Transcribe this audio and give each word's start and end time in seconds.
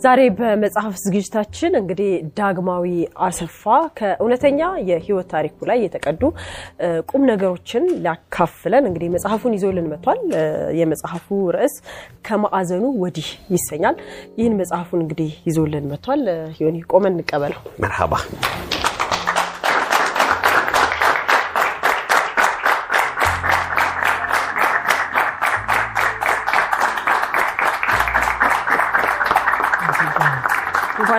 ዛሬ 0.00 0.20
በመጽሐፍ 0.36 0.94
ዝግጅታችን 1.02 1.72
እንግዲህ 1.80 2.10
ዳግማዊ 2.38 2.84
አሰፋ 3.26 3.62
ከእውነተኛ 3.98 4.60
የህይወት 4.88 5.28
ታሪኩ 5.32 5.66
ላይ 5.70 5.78
የተቀዱ 5.84 6.22
ቁም 7.10 7.22
ነገሮችን 7.30 7.84
ሊያካፍለን 7.98 8.88
እንግዲህ 8.90 9.12
መጽሐፉን 9.16 9.56
ይዞልን 9.58 9.90
መጥቷል። 9.92 10.22
የመጽሐፉ 10.80 11.26
ርዕስ 11.56 11.76
ከማዕዘኑ 12.28 12.86
ወዲህ 13.04 13.28
ይሰኛል። 13.56 13.98
ይህን 14.40 14.58
መጽሐፉን 14.62 15.02
እንግዲህ 15.04 15.32
ይዞልን 15.48 15.88
መጥቷል። 15.92 16.22
ዮኒ 16.62 16.78
ቆመን 16.92 17.16
እንቀበለው። 17.16 17.62
መርሃባ 17.84 18.14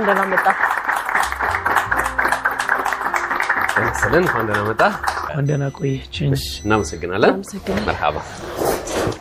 እንኳን 0.01 0.09
ደህና 0.09 0.29
መጣ። 0.33 0.47
ስልን 3.99 4.21
እንኳን 4.21 4.45
ደህና 4.49 4.61
መጣ። 4.69 4.81
እንኳን 5.23 5.45
ደህና 5.49 5.65
ቆያችሁን። 5.77 6.31
እናመሰግናለን። 6.63 7.35
መርሃባ 7.87 8.15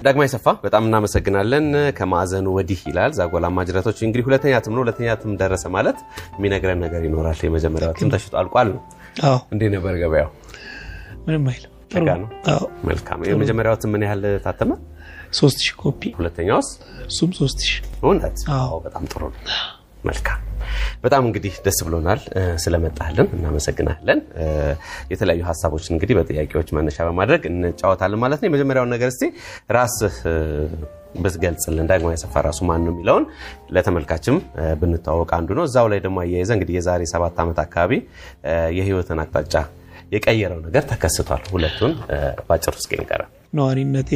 ዳግማዊ 0.05 0.27
አሰፋ 0.29 0.47
በጣም 0.63 0.83
እናመሰግናለን። 0.89 1.67
ከማዕዘኑ 1.99 2.47
ወዲህ 2.57 2.81
ይላል 2.89 3.13
ዛጎላ 3.19 3.47
ማጅራቶች። 3.57 3.99
እንግዲህ 4.07 4.25
ሁለተኛ 4.29 4.55
እትም 4.61 4.75
ነው። 4.77 4.83
ሁለተኛ 4.85 5.09
እትም 5.17 5.33
ደረሰ 5.43 5.65
ማለት 5.77 5.99
የሚነግረን 6.37 6.81
ነገር 6.85 7.03
ይኖራል። 7.09 7.41
የመጀመሪያው 7.47 7.93
እትም 7.97 8.11
ተሽጦ 8.15 8.35
አልቋል 8.43 8.71
ነው። 8.75 8.83
እንዴት 9.53 9.73
ነበር 9.77 9.95
ገበያው? 10.03 10.31
ምንም 11.27 11.47
አይልም። 11.53 11.75
መልካም። 12.89 13.21
የመጀመሪያው 13.31 13.77
እትም 13.79 13.93
ምን 13.95 14.05
ያህል 14.07 14.23
ታተመ? 14.47 14.73
ሶስት 15.39 15.59
ሺህ 15.65 15.75
ኮፒ 15.83 16.03
ሁለተኛውስ? 16.19 16.71
እሱም 17.09 17.33
ሶስት 17.41 17.59
ሺህ 17.67 17.79
በጣም 18.87 19.05
ጥሩ 19.13 19.23
ነው። 19.29 19.41
መልካም 20.05 20.41
በጣም 21.03 21.23
እንግዲህ 21.27 21.55
ደስ 21.65 21.79
ብሎናል 21.87 22.21
ስለመጣልን 22.65 23.29
እናመሰግናለን። 23.37 24.21
የተለያዩ 25.13 25.43
ሀሳቦችን 25.49 25.95
እንግዲህ 25.97 26.17
በጥያቄዎች 26.19 26.71
መነሻ 26.77 26.99
በማድረግ 27.09 27.43
እንጫወታለን 27.51 28.21
ማለት 28.23 28.41
ነው። 28.43 28.49
የመጀመሪያውን 28.51 28.93
ነገር 28.95 29.11
እስቲ 29.13 29.25
ራስህ 29.77 30.17
እ፣ 30.29 30.35
ብትገልጽልን 31.17 31.87
ዳግማዊ 31.89 32.15
አሰፋ 32.17 32.35
ራሱ 32.45 32.61
ማን 32.67 32.83
ነው 32.85 32.93
የሚለውን 32.93 33.25
ለተመልካችም 33.77 34.37
ብንተዋወቅ 34.81 35.31
አንዱ 35.37 35.51
ነው። 35.59 35.65
እዛው 35.69 35.87
ላይ 35.93 36.01
ደግሞ 36.05 36.19
አያይዘ 36.23 36.51
እንግዲህ 36.57 36.75
የዛሬ 36.77 37.03
ሰባት 37.13 37.39
ዓመት 37.43 37.59
አካባቢ 37.65 37.93
የህይወትን 38.77 39.21
አቅጣጫ 39.25 39.55
የቀየረው 40.13 40.61
ነገር 40.65 40.85
ተከስቷል። 40.91 41.43
ሁለቱን 41.53 41.93
ባጭሩ 42.49 42.75
እስኪ 42.81 42.93
ንገረን። 43.01 43.31
ነዋሪነቴ 43.59 44.11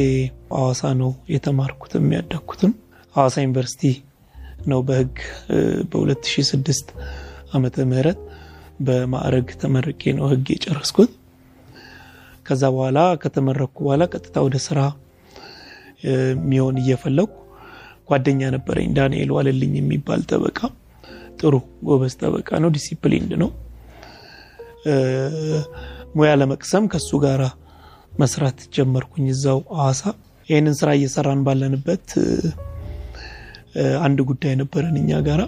ሐዋሳ 0.55 0.81
ነው። 0.99 1.11
የተማርኩትም 1.33 2.05
ያደግኩትም 2.15 2.71
ሐዋሳ 3.15 3.35
ዩኒቨርሲቲ 3.43 3.83
ነው። 4.65 4.79
በህግ 4.87 5.15
እ፣ 5.51 5.59
በ2006 5.91 6.91
ዓመተ 7.53 7.85
ምህረት 7.89 8.19
በማዕረግ 8.79 9.47
ተመርቄ 9.61 10.01
ነው 10.17 10.25
ህግ 10.31 10.47
የጨረስኩት። 10.53 11.11
ከዛ 12.45 12.63
በኋላ 12.73 12.99
ከተመረቅኩ 13.21 13.75
በኋላ 13.85 14.03
ቀጥታ 14.11 14.35
ወደ 14.45 14.57
ስራ 14.65 14.79
የሚሆን 16.05 16.75
እየፈለኩ 16.81 17.31
ጓደኛ 18.09 18.41
ነበረኝ 18.55 18.89
ዳንኤል 18.97 19.29
ዋለልኝ 19.35 19.71
የሚባል 19.77 20.21
ጠበቃ። 20.29 20.59
ጥሩ 21.39 21.53
ጎበዝ 21.87 22.13
ጠበቃ 22.19 22.49
ነው። 22.63 22.69
disciplined 22.75 23.31
ነው። 23.41 23.49
ሙያ 26.15 26.31
ለመቅሰም 26.39 26.85
ከሱ 26.91 27.09
ጋራ 27.23 27.43
መስራት 28.19 28.59
ጀመርኩኝ 28.75 29.25
እዛው 29.33 29.59
ሐዋሳ። 29.75 30.03
ይህንን 30.47 30.75
ስራ 30.79 30.89
እየሰራን 30.97 31.41
ባለንበት 31.45 32.05
አንድ 34.05 34.19
ጉዳይ 34.29 34.53
ነበረን 34.61 34.95
እኛ 35.01 35.19
ጋራ 35.27 35.41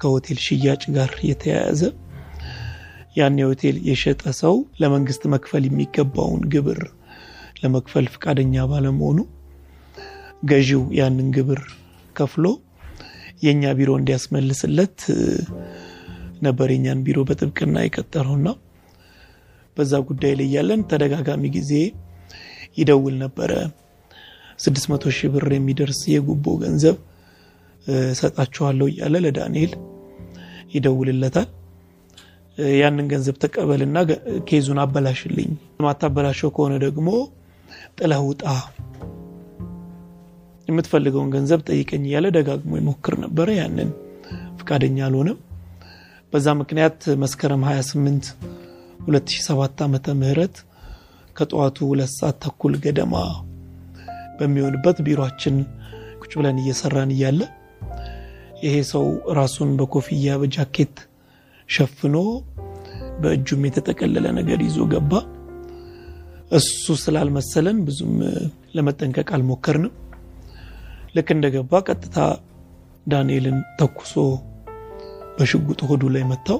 ከሆቴል 0.00 0.38
ሽያጭ 0.44 0.82
ጋር 0.96 1.12
የተያያዘ 1.30 1.80
ያን 3.16 3.36
የሆቴል 3.40 3.76
የሸጠ 3.88 4.22
ሰው 4.40 4.54
ለመንግስት 4.82 5.22
መክፈል 5.34 5.64
የሚገባውን 5.68 6.42
ግብር 6.52 6.80
ለመክፈል 7.62 8.06
ፈቃደኛ 8.14 8.64
ባለመሆኑ 8.70 9.18
ገዢው 10.50 10.82
ያንን 10.98 11.28
ግብር 11.36 11.60
ከፍሎ 12.16 12.46
የእኛ 13.44 13.72
ቢሮ 13.78 13.90
እንዲያስመልስለት 14.00 14.98
ነበር 16.46 16.68
የኛን 16.74 17.00
ቢሮ 17.06 17.20
በጥብቅና 17.28 17.76
የቀጠረውና 17.84 18.48
በዛ 19.76 19.94
ጉዳይ 20.08 20.32
ላይ 20.38 20.48
ያለን 20.54 20.80
ተደጋጋሚ 20.90 21.44
ጊዜ 21.56 21.72
ይደውል 22.80 23.14
ነበረ። 23.22 23.52
600 24.64 25.12
ሺህ 25.18 25.30
ብር 25.34 25.46
የሚደርስ 25.56 26.00
የጉቦ 26.14 26.46
ገንዘብ 26.62 26.96
እሰጣችኋለሁ 28.08 28.86
እያለ 28.90 29.14
ለዳንኤል 29.24 29.72
ይደውልለታል። 30.74 31.48
ያንን 32.76 33.06
ገንዘብ 33.12 33.36
ተቀበልና 33.42 33.98
ኬዙን 34.48 34.78
አበላሽልኝ፣ 34.82 35.50
ማታበላሸው 35.84 36.50
ከሆነ 36.56 36.74
ደግሞ 36.84 37.08
ጥለህ 37.98 38.20
ውጣ፣ 38.26 38.42
የምትፈልገውን 40.68 41.30
ገንዘብ 41.34 41.60
ጠይቀኝ 41.68 42.02
እያለ 42.08 42.26
ደጋግሞ 42.36 42.72
ይሞክር 42.78 43.14
ነበረ። 43.24 43.48
ያንን 43.60 43.88
ፈቃደኛ 44.60 44.98
አልሆነም። 45.06 45.38
በዛ 46.32 46.48
ምክንያት 46.60 46.98
መስከረም 47.22 47.62
28 47.68 48.28
2007 49.06 49.80
ዓመተ 49.86 50.14
ምህረት 50.20 50.56
ከጠዋቱ 51.36 51.78
ሁለት 51.90 52.12
ሰዓት 52.18 52.36
ተኩል 52.44 52.74
ገደማ 52.84 53.14
በሚሆንበት 54.38 54.98
ቢሮችን 55.06 55.56
ቁጭ 56.20 56.32
ብለን 56.38 56.60
እየሰራን 56.62 57.10
እያለ 57.14 57.40
ይሄ 58.60 58.74
ሰው 58.90 59.04
ራሱን 59.38 59.70
በኮፍያ 59.78 60.36
በጃኬት 60.40 60.96
ሸፍኖ 61.68 62.16
በእጁም 63.22 63.62
የተጠቀለለ 63.68 64.26
ነገር 64.38 64.58
ይዞ 64.66 64.78
ገባ። 64.92 65.12
እሱ 66.50 66.94
ስላልመሰለን 67.02 67.78
ብዙም 67.86 68.14
ለመጠንቀቅ 68.76 69.28
አልሞከርንም። 69.36 69.94
ልክ 71.16 71.28
እንደገባ 71.34 71.72
ቀጥታ 71.86 72.16
ዳንኤልን 73.06 73.58
ተኩሶ 73.78 74.14
በሽጉጥ 75.38 75.80
ሆዱ 75.90 76.02
ላይ 76.14 76.24
መታው። 76.30 76.58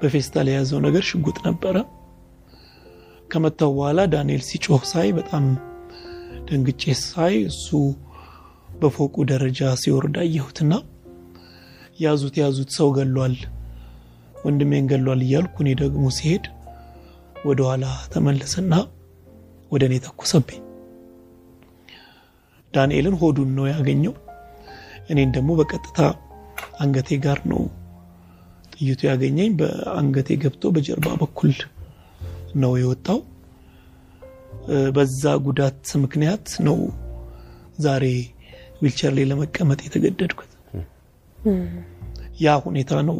በፌስታል 0.00 0.48
የያዘው 0.50 0.80
ነገር 0.86 1.02
ሽጉጥ 1.08 1.38
ነበረ። 1.48 1.76
ከመታው 3.30 3.72
በኋላ 3.76 4.00
ዳንኤል 4.14 4.42
ሲጮህ 4.46 4.84
ሳይ 4.90 5.08
በጣም 5.18 5.44
ደንግጬ 6.48 6.82
ሳይ 7.02 7.34
እሱ 7.50 7.68
በፎቁ 8.76 9.14
ደረጃ 9.30 9.70
ሲወርድ 9.82 10.16
አየሁትና 10.22 10.72
ያዙት 12.00 12.34
ያዙት 12.42 12.70
ሰው 12.76 12.88
ገሏል፣ 12.96 13.34
ወንድሜን 14.44 14.84
ገሏል 14.90 15.20
እያልኩ 15.24 15.54
እኔ 15.62 15.70
ደግሞ 15.80 16.04
ሲሄድ 16.16 16.44
ወደኋላ 17.44 17.84
ተመለሰና 18.12 18.72
ወደ 19.72 19.82
እኔ 19.88 19.94
ተኮሰብኝ። 20.06 20.60
ዳንኤልን 22.72 23.16
ሆዱን 23.20 23.50
ነው 23.58 23.66
ያገኘው። 23.72 24.14
እኔን 25.10 25.30
ደግሞ 25.36 25.50
በቀጥታ 25.60 25.98
አንገቴ 26.80 27.18
ጋር 27.24 27.38
ነው 27.52 27.62
ጥይቱ 28.74 29.00
ያገኘኝ። 29.10 29.50
በአንገቴ 29.60 30.38
ገብቶ 30.42 30.72
በጀርባ 30.74 31.08
በኩል 31.22 31.54
ነው 32.62 32.72
የወጣው። 32.80 33.18
በዛ 34.96 35.22
ጉዳት 35.44 35.84
ምክንያት 36.02 36.46
ነው 36.66 36.78
ዛሬ 37.78 38.04
ዊልቸር 38.82 39.12
ላይ 39.16 39.24
ለመቀመጥ 39.30 39.80
የተገደድኩት። 39.84 40.49
ያ 42.42 42.56
ሁኔታ 42.64 42.92
ነው 43.08 43.18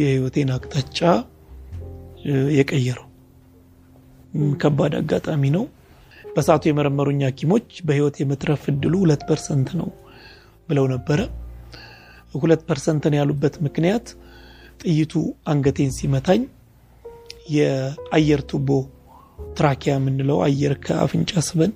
የህይወቴን 0.00 0.50
አቅጣጫ 0.56 0.98
የቀየረው። 2.58 3.08
ከባድ 4.62 4.92
አጋጣሚ 4.98 5.42
ነው። 5.56 5.64
በሰዓቱ 6.34 6.62
የመረመሩኝ 6.68 7.20
ሐኪሞች 7.28 7.68
በህይወት 7.86 8.16
የመትረፍ 8.20 8.62
እድሉ 8.72 8.94
ሁለት 9.02 9.22
percent 9.28 9.70
ነው 9.80 9.88
ብለው 10.68 10.86
ነበረ። 10.92 11.20
ሁለት 12.34 12.62
percent 12.68 13.04
ን 13.04 13.14
ያሉበት 13.18 13.54
ምክንያት 13.66 14.06
ጥይቱ 14.82 15.14
አንገቴን 15.52 15.90
ሲመታኝ 15.98 16.42
የአየር 17.56 18.40
ቱቦ 18.50 18.68
trachea 19.56 19.92
የምንለው 19.96 20.38
አየር 20.46 20.74
ከአፍንጫ 20.84 21.32
ስበን 21.48 21.72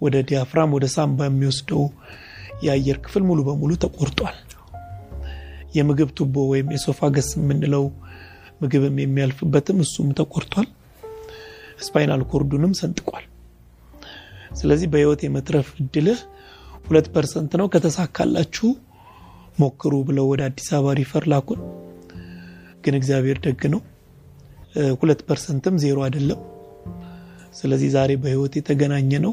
ወደ 0.00 0.16
diaphragm 0.28 0.74
ወደ 0.76 0.86
ሳምባ 0.96 1.28
የሚወስደው 1.28 1.84
የአየር 2.62 2.98
ክፍል 3.04 3.22
ሙሉ 3.28 3.40
በሙሉ 3.46 3.72
ተቆርጧል። 3.82 4.36
የምግብ 5.74 6.10
ቱቦ 6.18 6.34
ወይም 6.50 6.68
esophagus 6.76 7.28
የምንለው 7.38 7.84
ምግብም 8.60 8.96
የሚያልፍበትም 9.02 9.80
እሱም 9.84 10.08
ተቆርጧል። 10.18 10.68
spinal 11.80 12.22
cord 12.30 12.47
ኡንም 12.47 12.72
ሰንጥቋል። 12.78 13.26
ስለዚህ 14.58 14.88
በህይወት 14.92 15.20
የመትረፍ 15.24 15.68
እድልህ 15.82 16.20
ሁለት 16.84 17.08
percent 17.14 17.52
ነው፣ 17.60 17.66
ከተሳካላችሁ 17.72 18.68
ሞክሩ 19.58 19.94
ብለው 20.08 20.26
ወደ 20.30 20.42
አዲስ 20.48 20.68
አበባ 20.76 20.94
refer 20.98 21.24
ላኩን። 21.30 21.60
ግን 22.84 22.94
እግዚአብሔር 22.98 23.38
ደግ 23.46 23.62
ነው። 23.72 23.80
ሁለት 25.00 25.20
percent 25.28 25.65
ም 25.65 25.76
ዜሮ 25.82 25.98
አይደለም። 26.06 26.40
ስለዚህ 27.58 27.88
ዛሬ 27.94 28.10
በህይወት 28.22 28.54
የተገናኘነው። 28.58 29.32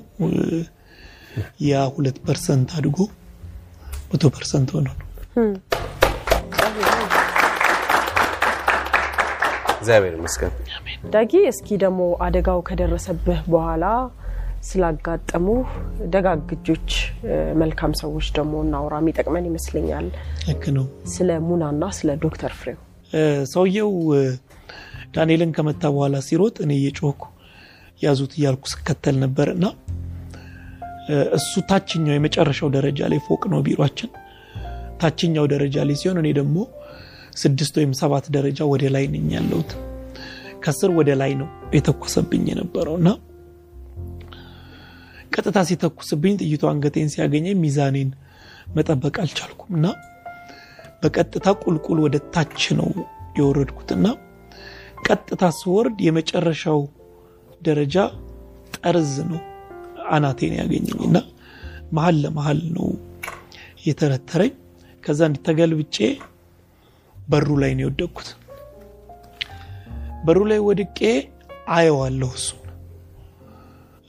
ያ 1.65 1.83
ሁለት 1.95 2.17
percent 2.27 2.71
አድጎ 2.77 2.97
መቶ 4.11 4.23
percent 4.35 4.69
ሆነ 4.75 4.87
ነው። 4.91 5.05
እግዚአብሔር 9.77 10.13
ይመስገን። 10.17 10.53
ዳጊ 11.13 11.33
እስኪ 11.49 11.67
ደግሞ 11.81 12.01
አደጋው 12.25 12.59
ከደረሰብህ 12.67 13.41
በኋላ 13.53 13.85
ስላጋጠሙ 14.67 15.47
ደጋግ 16.13 16.51
እጆች፣ 16.55 16.91
መልካም 17.61 17.91
ሰዎች 18.01 18.27
ደግሞ 18.37 18.53
እናውራ። 18.65 18.93
የሚጠቅመን 19.01 19.45
ይመስለኛል 19.49 20.07
ልክ 20.47 20.63
ነው። 20.77 20.85
ስለ 21.13 21.29
ሙናና 21.47 21.83
ስለ 21.97 22.09
ዶክተር 22.23 22.53
ፍሬው። 22.59 22.79
ሰውየው 23.51 23.91
ዳንኤልን 25.15 25.51
ከመታ 25.57 25.83
በኋላ 25.93 26.15
ሲሮጥ 26.27 26.55
እኔ 26.65 26.71
እየጮኩ 26.79 27.21
ያዙት 28.01 28.33
እያልኩ 28.37 28.63
ስከተል 28.71 29.15
ነበር 29.23 29.47
እና 29.53 29.65
እሱ 31.37 31.53
ታችኛው 31.69 32.13
የመጨረሻው 32.15 32.69
ደረጃ 32.75 32.99
ላይ 33.11 33.19
ፎቅ 33.25 33.43
ነው 33.53 33.59
ቢሯችን፣ 33.67 34.09
ታችኛው 35.01 35.45
ደረጃ 35.53 35.75
ላይ 35.87 35.95
ሲሆን 36.01 36.17
እኔ 36.21 36.29
ደግሞ 36.39 36.57
ስድስት 37.41 37.73
ወይም 37.79 37.93
ሰባት 38.01 38.25
ደረጃ 38.35 38.59
ወደ 38.71 38.83
ላይ 38.95 39.05
ነኝ 39.13 39.27
ያለሁት። 39.37 39.71
ከስር 40.63 40.91
ወደ 40.97 41.09
ላይ 41.21 41.31
ነው 41.39 41.47
የተኮሰብኝ 41.75 42.43
የነበረው 42.51 42.95
እና 42.99 43.09
ቀጥታ 45.31 45.59
ሲተኩስብኝ 45.69 46.35
ጥይቱ 46.41 46.63
አንገቴን 46.71 47.09
ሲያገኘኝ 47.13 47.57
ሚዛኔን 47.63 48.09
መጠበቅ 48.75 49.15
አልቻልኩም 49.23 49.73
እና 49.77 49.87
በቀጥታ 51.01 51.47
ቁልቁል 51.63 51.97
ወደ 52.05 52.17
ታች 52.33 52.63
ነው 52.79 52.89
የወረድኩትና 53.39 54.05
ቀጥታ 55.07 55.43
ስወርድ 55.57 55.97
የመጨረሻው 56.05 56.79
ደረጃ 57.61 57.95
ጠርዝ 58.77 59.13
ነው 59.31 59.41
አናቴን 60.09 60.53
ያገኘኝ 60.59 60.99
እና 61.07 61.17
መሀል 61.91 62.15
ለመሀል 62.23 62.59
ነው 62.75 62.87
የተረተረኝ። 63.85 64.53
ከዛ 65.03 65.21
እንዲተገልብጬ 65.29 65.97
በሩ 67.15 67.49
ላይ 67.61 67.71
ነው 67.75 67.83
የወደቅኩት። 67.85 68.29
በሩ 70.25 70.39
ላይ 70.51 70.59
ወድቄ 70.67 70.99
አየዋለሁ። 71.75 72.31
እሱ 72.37 72.49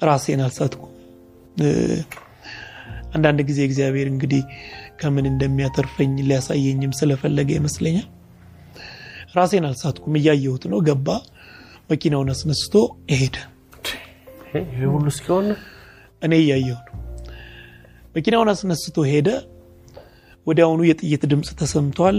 ራሴን 0.00 0.40
አልሳትኩም። 0.44 0.92
አንዳንድ 3.14 3.40
ጊዜ 3.48 3.60
እግዚአብሔር 3.68 4.08
እንግዲህ 4.12 4.42
ከምን 5.00 5.26
እንደሚያተርፈኝ 5.30 6.12
ሊያሳየኝም 6.28 6.92
ስለፈለገ 6.98 7.50
ይመስለኛል። 7.58 8.06
ራሴን 9.36 9.64
አልሳትኩም። 9.68 10.16
እያየሁት 10.20 10.64
ነው። 10.72 10.80
ገባ፣ 10.86 11.08
መኪናውን 11.90 12.30
አስነስቶ 12.34 12.74
ሄደ። 13.14 13.36
ሁሉ 14.90 15.06
እስኪሆን 15.12 15.46
እኔ 16.22 16.32
እያየሁ 16.42 16.78
ነው። 16.86 16.94
መኪናውን 18.14 18.50
አስነስቶ 18.52 19.04
ሄደ። 19.10 19.28
ወዲያውኑ 20.46 20.80
የጥይት 20.88 21.22
ድምፅ 21.30 21.48
ተሰምቷል። 21.60 22.18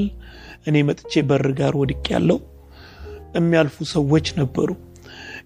እኔ 0.68 0.76
መጥቼ 0.88 1.22
በር 1.30 1.46
ጋር 1.60 1.74
ወድቅ 1.82 2.06
ያለው 2.14 2.40
የሚያልፉ 3.38 3.86
ሰዎች 3.94 4.28
ነበሩ። 4.40 4.70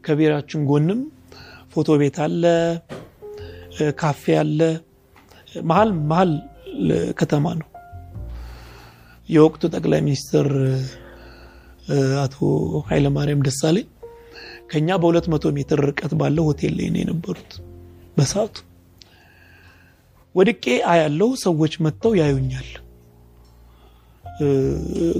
ከቢራችን 0.05 0.61
ጎንም 0.69 1.01
ፎቶ 1.73 1.89
ቤት 2.01 2.17
አለ፣ 2.25 2.43
ካፌ 3.99 4.23
አለ። 4.41 4.59
መሀል 5.67 5.89
መሀል 6.09 6.31
ከተማ 7.19 7.45
ነው። 7.59 7.67
የወቅቱ 9.29 9.63
ጠቅላይ 9.73 10.01
ሚኒስትር 10.05 10.47
አቶ 12.23 12.35
ኃይለማርያም 12.89 13.43
ደሳለኝ 13.47 13.87
ከኛ 14.71 14.97
በሁለት 15.01 15.25
መቶ 15.33 15.45
ሜትር 15.55 15.79
ርቀት 15.87 16.13
ባለው 16.19 16.45
ሆቴል 16.49 16.73
ላይ 16.77 16.87
ነው 16.93 17.01
የነበሩት። 17.01 17.51
በሰዓቱ 18.17 18.55
ወድቄ 20.35 20.63
አያለው። 20.91 21.29
ሰዎች 21.43 21.73
መጥተው 21.85 22.13
ያዩኛል። 22.19 22.69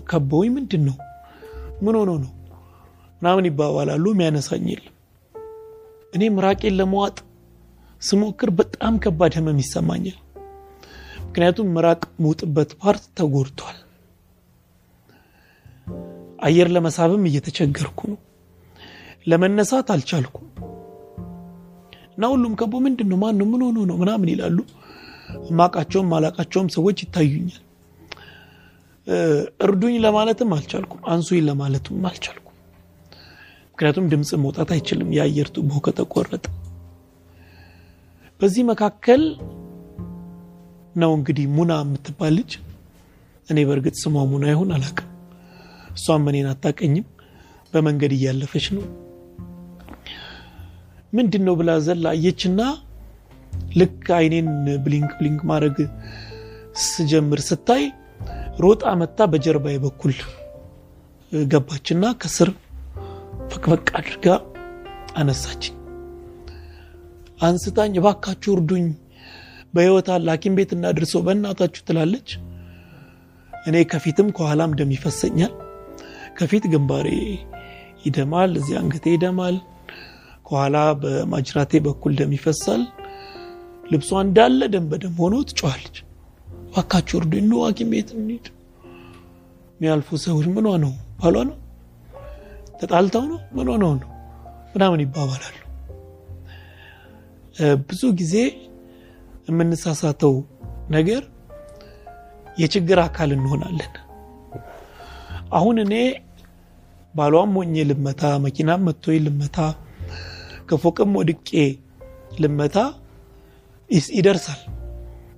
ከበውኝ 0.10 0.50
ምንድን 0.56 0.84
ነው 0.88 0.96
ምን 1.84 1.96
ሆኖ 2.00 2.12
ነው 2.24 2.32
ምናምን 3.22 3.48
ይባባላሉ። 3.50 4.06
የሚያነሳኝ 4.14 4.66
የለም። 4.72 4.96
እኔ 6.14 6.24
ምራቄን 6.30 6.78
ለመዋጥ 6.80 7.18
ስሞክር 8.02 8.50
በጣም 8.60 8.94
ከባድ 9.04 9.34
ህመም 9.38 9.60
ይሰማኛል። 9.64 10.18
ምክንያቱም 11.26 11.68
ምራቅ 11.76 12.02
ምውጥበት 12.20 12.72
part 12.82 13.04
ተጎድቷል። 13.18 13.78
አየር 16.42 16.70
ለመሳብም 16.76 17.24
እየተቸገርኩ 17.30 18.00
ነው። 18.12 18.20
ለመነሳት 19.28 19.88
አልቻልኩም 19.94 20.48
እና 22.22 22.28
ሁሉም 22.32 22.52
ከቦ 22.60 22.74
ምንድን 22.84 23.08
ነው 23.12 23.18
ማን 23.22 23.36
ነው 23.40 23.46
ምን 23.52 23.62
ሆኖ 23.66 23.78
ነው 23.90 23.96
ምናምን 24.00 24.30
ይላሉ። 24.32 24.58
ማውቃቸውም 25.60 26.08
ማላውቃቸውም 26.12 26.68
ሰዎች 26.76 26.98
ይታዩኛል። 27.04 27.56
እርዱኝ 29.66 29.96
ለማለትም 30.04 30.52
አልቻልኩም፣ 30.56 31.00
አንሱኝ 31.14 31.42
ለማለትም 31.48 32.06
አልቻልኩም። 32.10 32.56
ምክንያቱም 33.72 34.10
ድምፅ 34.12 34.32
መውጣት 34.44 34.72
አይችልም 34.76 35.10
የአየር 35.18 35.50
ቱቦ 35.56 35.82
ከተቆረጠ። 35.88 36.46
በዚህ 38.42 38.64
መካከል 38.72 39.24
ነው 40.96 41.14
እንግዲህ 41.18 41.48
ሙና 41.58 41.74
የምትባል 41.82 42.36
ልጅ 42.40 42.54
እኔ 43.48 43.60
በእርግጥ 43.70 43.96
ስሟ 44.04 44.26
ሙና 44.32 44.46
ይሁን 44.54 44.72
አላውቅም፣ 44.78 45.10
እሷም 45.98 46.28
እኔን 46.32 46.50
አታቀኝም። 46.54 47.08
በመንገድ 47.74 48.14
እያለፈች 48.16 48.68
ነው 48.78 48.86
ምንድን 51.14 51.44
ነው 51.48 51.56
ብላ 51.60 51.72
ዘላ 51.86 52.06
አየችና 52.16 52.62
ልክ 53.80 54.06
አይኔን 54.18 54.50
blink 54.86 55.12
blink 55.18 55.42
ማድረግ 55.50 55.78
ስጀምር 56.86 57.40
ስታይ 57.48 57.84
ሮጣ 58.64 58.84
መጥታ 59.02 59.28
በጀርባዬ 59.32 59.76
በኩል 59.86 60.14
ገባችና 61.32 62.06
ከስር 62.22 62.50
ፈቅፈቅ 63.52 63.88
አድርጋ 64.00 64.26
አነሳችኝ። 65.16 65.76
አንስታኝ 67.42 67.94
እባካችሁ 68.00 68.52
እርዱኝ፣ 68.56 68.86
በሕይወት 69.74 70.08
አለ 70.16 70.28
ሐኪም 70.34 70.56
ቤት 70.58 70.72
እናድርሰው 70.76 71.22
በእናታችሁ 71.28 71.82
ትላለች። 71.88 72.30
እኔ 73.54 73.78
ከፊትም 73.92 74.30
ከኋላም 74.38 74.72
ደም 74.80 74.92
ይፈሰኛል። 74.96 75.54
ከፊት 76.38 76.66
ግንባሬ 76.74 77.08
ይደማል፣ 78.06 78.52
እዚህ 78.60 78.76
አንገቴ 78.82 79.06
ይደማል፣ 79.16 79.56
ከኋላ 80.52 80.78
በማጅራቴ 81.02 81.80
በኩል 81.84 82.14
ደም 82.20 82.32
ይፈሳል። 82.36 82.82
ልብሷ 83.84 84.10
እንዳለ 84.24 84.62
ደም 84.74 84.86
በደም 84.92 85.14
ሆኖ 85.22 85.36
ትጮኻለች። 85.50 85.98
እባካችሁ 86.64 87.16
እርዱኝ፣ 87.20 87.46
ኑ 87.50 87.60
ሐኪም 87.66 87.90
ቤት 87.94 88.10
እንሂድ። 88.16 88.46
የሚያልፉ 89.76 90.10
ሰዎች 90.24 90.48
ምኗ 90.56 90.68
ነው 90.84 90.92
ባሏ 91.20 91.36
ነው 91.50 91.58
ተጣልተው 92.80 93.24
ነው 93.32 93.40
ምን 93.56 93.70
ሆነው 93.74 93.94
ነው 94.02 94.10
ምናምን 94.74 95.04
ይባባላሉ። 95.04 95.56
ብዙ 97.88 98.02
ጊዜ 98.20 98.36
የምንሳሳተው 99.48 100.36
ነገር 100.90 101.24
የችግር 102.58 103.00
አካል 103.06 103.32
እንሆናለን። 103.38 103.94
አሁን 105.54 105.78
እኔ 105.86 105.94
ባሏም 107.14 107.56
ሆኜ 107.60 107.86
ልመታ፣ 107.90 108.24
መኪናም 108.46 108.84
መጥቶኝ 108.90 109.20
ልመታ፣ 109.26 109.58
ከፎቅም 110.72 111.14
ወድቄ 111.20 111.50
ልመታ 112.42 112.76
ይደርሳል። 114.12 114.60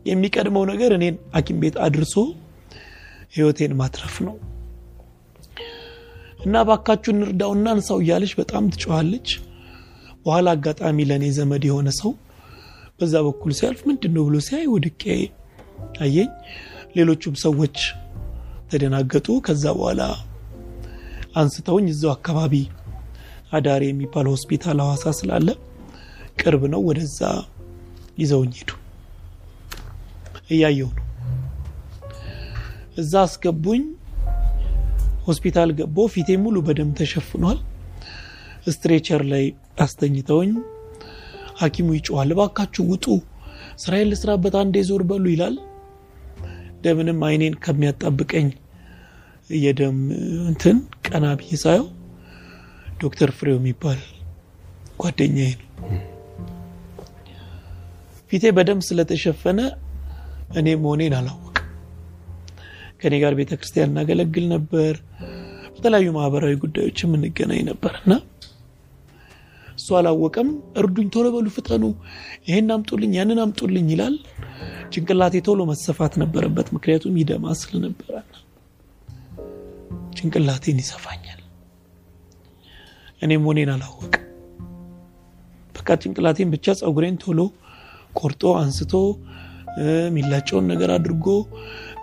የሚቀድመው 0.06 0.63
ነገር 0.72 0.92
እኔን 0.98 1.16
ሐኪም 1.36 1.58
ቤት 1.62 1.75
አድርሶ 1.86 2.13
ህይወቴን 3.36 3.72
ማትረፍ 3.80 4.16
ነው። 4.25 4.36
እና 6.40 6.62
ባካችሁ 6.70 7.12
እንርዳውና 7.13 7.68
እንሳው 7.75 8.00
እያለች 8.04 8.34
በጣም 8.40 8.63
ትጮኻለች። 8.74 9.30
በኋላ 10.25 10.48
አጋጣሚ 10.56 10.98
ለእኔ 11.10 11.25
ዘመድ 11.38 11.63
የሆነ 11.70 11.90
ሰው 12.00 12.12
በዛ 13.00 13.13
በኩል 13.28 13.52
ሲያልፍ 13.60 13.82
ምንድን 13.90 14.13
ነው 14.18 14.24
ብሎ 14.28 14.38
ሲያይ 14.48 14.66
ወድቄ 14.74 15.04
አየኝ። 16.04 16.30
ሌሎቹም 16.98 17.36
ሰዎች 17.44 17.78
ተደናገጡ። 18.72 19.28
ከዛ 19.48 19.66
በኋላ 19.78 20.02
አንስተውኝ 21.36 21.88
እዛው 21.94 22.12
አካባቢ 22.16 22.54
አዳሬ 23.53 23.84
የሚባል 23.89 24.27
ሆስፒታል 24.31 24.77
ሐዋሳ 24.83 25.13
ስላለ 25.17 25.48
ቅርብ 26.39 26.63
ነው፣ 26.74 26.81
ወደዛ 26.88 27.19
ይዘውኝ 28.22 28.53
ሄዱ። 28.60 28.69
እያየው 30.50 30.89
ነው። 30.98 31.05
እዛ 32.98 33.13
አስገቡኝ። 33.25 33.83
ሆስፒታል 35.27 35.69
ገቦ 35.77 35.98
ፊቴ 36.13 36.29
ሙሉ 36.43 36.57
በደም 36.67 36.89
ተሸፍኗል። 37.00 37.60
stretcher 38.68 39.22
ላይ 39.31 39.45
አስተኝተውኝ 39.83 40.51
ሐኪሙ 41.62 41.88
ይጮኋል፣ 41.98 42.29
እባካችሁ 42.36 42.83
ውጡ፣ 42.91 43.05
ስራዬን 43.83 44.10
ልስራበት፣ 44.12 44.55
አንዴ 44.62 44.75
ዞር 44.89 45.03
በሉ 45.10 45.25
ይላል። 45.33 45.55
ደምንም 46.83 47.19
አይኔን 47.27 47.55
ከሚያጣብቀኝ 47.63 48.48
የደም 49.57 49.98
እንትን 50.50 50.77
ቀና 51.07 51.25
ብዬ 51.39 51.57
ሳየው 51.63 51.86
ዶክተር 53.03 53.29
ፍሬው 53.38 53.57
የሚባል 53.60 54.01
ጓደኛዬ 55.01 55.51
ነው። 55.62 55.69
ፊቴ 58.31 58.51
በደም 58.57 58.79
ስለተሸፈነ 58.88 59.60
እኔ 60.60 60.67
መሆኔን 60.83 61.13
አላወቅም። 61.17 61.50
ከኔ 63.01 63.15
ጋር 63.24 63.33
ቤተ 63.39 63.51
ክርስቲያን 63.60 63.91
እናገለግል 63.91 64.45
ነበር። 64.53 64.93
በተለያዩ 65.74 66.10
ማህበራዊ 66.17 66.53
ጉዳዮች 66.63 67.00
የምንገናኝ 67.03 67.62
ነበር 67.69 67.93
እና 68.01 68.13
እሱ 69.77 69.88
አላወቀም። 70.00 70.50
እርዱኝ፣ 70.81 71.07
ቶሎ 71.13 71.27
በሉ 71.36 71.48
ፍጠኑ፣ 71.55 71.83
ይሄን 72.48 72.69
አምጡልኝ፣ 72.75 73.13
ያንን 73.19 73.39
አምጡልኝ 73.45 73.88
ይላል። 73.93 74.15
ጭንቅላቴ 74.93 75.36
ቶሎ 75.48 75.62
መሰፋት 75.72 76.15
ነበረበት፣ 76.24 76.67
ምክንያቱም 76.75 77.17
ይደማ 77.22 77.55
ስለነበረ 77.62 78.13
ጭንቅላቴን 80.17 80.79
ይሰፋኛል። 80.83 81.39
እኔም 83.24 83.46
ሆኔን 83.48 83.72
አላወቅም። 83.74 84.20
በቃ 85.75 85.96
ጭንቅላቴን 86.01 86.50
ብቻ 86.53 86.75
ፀጉሬን 86.82 87.15
ቶሎ 87.24 87.39
ቆርጦ 88.20 88.44
አንስቶ 88.60 88.94
የሚላጨውን 89.84 90.65
ነገር 90.72 90.89
አድርጎ 90.96 91.27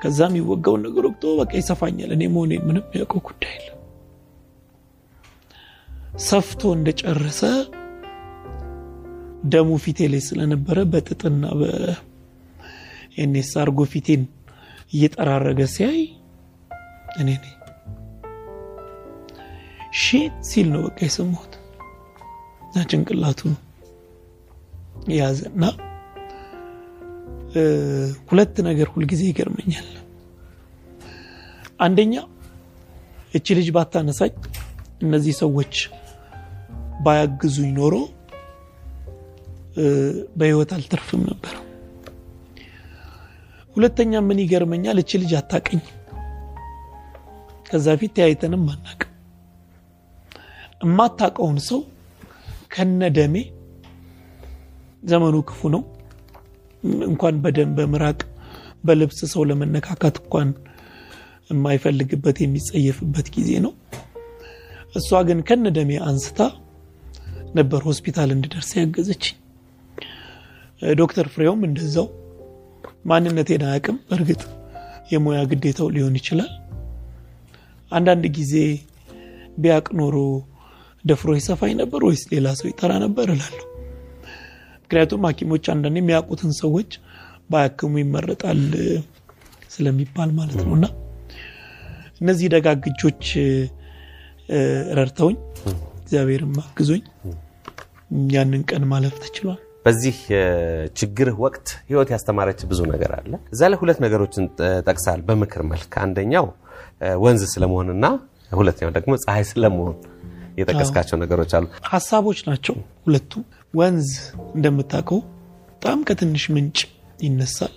ከዛ 0.00 0.19
የሚወጋውን 0.29 0.83
ነገር 0.87 1.05
ወቅቶ 1.09 1.25
በቃ 1.41 1.53
ይሰፋኛል። 1.61 2.11
እኔ 2.17 2.23
መሆኔን 2.35 2.62
ምንም 2.69 2.87
ያውቀው 2.99 3.21
ጉዳይ 3.29 3.55
የለም። 3.57 3.77
ሰፍቶ 6.29 6.62
እንደጨረሰ 6.77 7.41
ደሙ 9.45 9.71
ፊቴ 9.85 10.09
ላይ 10.12 10.23
ስለነበረ 10.27 10.79
በጥጥና 10.93 11.45
በኤኔስ 11.61 11.93
አርጎ 13.62 13.81
ፊቴን 13.93 14.23
እየጠራረገ 14.93 15.61
ሲያይ 15.75 16.00
እኔ 17.21 17.29
ነኝ 17.37 17.55
ሼት 20.01 20.37
ሲል 20.49 20.67
ነው 20.73 20.83
በቃ 20.87 20.99
የሰማሁት 21.07 21.53
እና 22.67 22.83
ጭንቅላቱን 22.91 23.55
የያዘና 25.11 25.63
ሁለት 28.29 28.57
ነገር 28.69 28.89
ሁልጊዜ 28.95 29.23
ይገርመኛል። 29.31 29.89
አንደኛ 31.81 32.15
እቺ 33.35 33.47
ልጅ 33.59 33.69
ባታነሳኝ 33.77 34.33
እነዚህ 35.03 35.35
ሰዎች 35.43 35.75
ባያግዙኝ 37.05 37.71
ኖሮ 37.79 37.95
በህይወት 40.39 40.71
አልተርፍም 40.77 41.23
ነበር። 41.31 41.55
ሁለተኛ 43.77 44.21
ምን 44.29 44.41
ይገርመኛል፣ 44.43 44.99
እቺ 45.03 45.21
ልጅ 45.23 45.33
አታቀኝ። 45.41 45.83
ከዛ 47.67 47.87
ፊት 48.01 48.13
ተያይተንም 48.17 48.65
አናቅም። 48.73 49.10
የማታቀውን 50.81 51.59
ሰው 51.69 51.81
ከነ 52.75 53.03
ደሜ 53.17 53.37
ዘመኑ 55.03 55.37
ክፉ 55.49 55.61
ነው። 55.75 55.83
እንኳን 57.09 57.35
በደም 57.45 57.71
በምራቅ 57.79 58.21
በልብስ 58.85 59.19
ሰው 59.33 59.43
ለመነካካት 59.49 60.17
እንኳን 60.23 60.49
የማይፈልግበት 61.51 62.37
የሚጸየፍበት 62.43 63.27
ጊዜ 63.37 63.51
ነው። 63.65 63.73
እሷ 64.95 65.21
ግን 65.29 65.39
ከነ 65.49 65.67
ደሜ 65.77 65.91
አንስታ 66.07 66.39
ነበር 67.55 67.81
ሆስፒታል 67.89 68.31
እንድደርስ 68.35 68.71
ያገዘችኝ። 68.79 69.37
ዶክተር 70.97 71.27
ፍሬውም 71.33 71.63
እንደዛው 71.69 72.07
ማንነቴን 73.05 73.65
አያውቅም። 73.69 73.99
በእርግጥ 74.09 74.43
የሙያ 75.13 75.41
ግዴታው 75.51 75.89
ሊሆን 75.95 76.15
ይችላል። 76.21 76.51
አንዳንድ 77.93 78.25
ጊዜ 78.37 78.55
ቢያቅ 79.59 79.87
ኖሮ 80.01 80.17
ደፍሮ 81.04 81.30
ይሰፋኝ 81.38 81.73
ነበር 81.80 82.00
ወይስ 82.09 82.23
ሌላ 82.33 82.49
ሰው 82.59 82.66
ይጠራ 82.71 82.92
ነበር 83.04 83.26
እላለሁ። 83.35 83.66
ምክንያቱም 84.83 85.25
ሐኪሞች 85.28 85.64
አንዳንድ 85.73 85.97
የሚያውቁትን 86.00 86.52
ሰዎች 86.61 86.90
ባያክሙ 87.50 87.92
ይመረጣል 88.02 88.61
ስለሚባል 89.75 90.30
ማለት 90.38 90.61
ነው። 90.64 90.73
እና 90.78 90.87
እነዚህ 92.21 92.47
ደጋግ 92.54 92.85
እጆች 92.90 93.25
ረድተውኝ 94.99 95.37
እግዚአብሔርም 96.02 96.54
አግዞኝ 96.62 97.02
ያንን 98.35 98.62
ቀን 98.71 98.85
ማለፍ 98.92 99.16
ተችሏል። 99.25 99.61
በዚህ 99.87 100.16
ችግር 101.00 101.28
ወቅት 101.45 101.69
ህይወት 101.88 102.09
ያስተማረች 102.14 102.61
ብዙ 102.71 102.80
ነገር 102.92 103.12
አለ። 103.19 103.33
እዛ 103.54 103.71
ላይ 103.71 103.78
ሁለት 103.83 103.99
ነገሮችን 104.04 104.45
ጠቅሳል 104.88 105.21
በምክር 105.28 105.62
መልክ። 105.71 105.92
አንደኛው 106.02 106.47
ወንዝ 107.25 107.42
ስለመሆንና 107.54 108.07
ሁለተኛው 108.52 108.92
ደግሞ 108.97 109.12
ፀሐይ 109.25 109.45
ስለመሆን 109.50 109.95
የጠቀስካቸው 110.61 111.17
ነገሮች 111.23 111.52
አሉ። 111.59 111.67
ሀሳቦች 111.90 112.40
ናቸው 112.49 112.76
ሁለቱም። 113.07 113.45
ወንዝ 113.75 114.09
እንደምታውቀው 114.55 115.21
በጣም 115.73 115.99
ከትንሽ 116.09 116.45
ምንጭ 116.55 116.79
ይነሳል። 117.23 117.75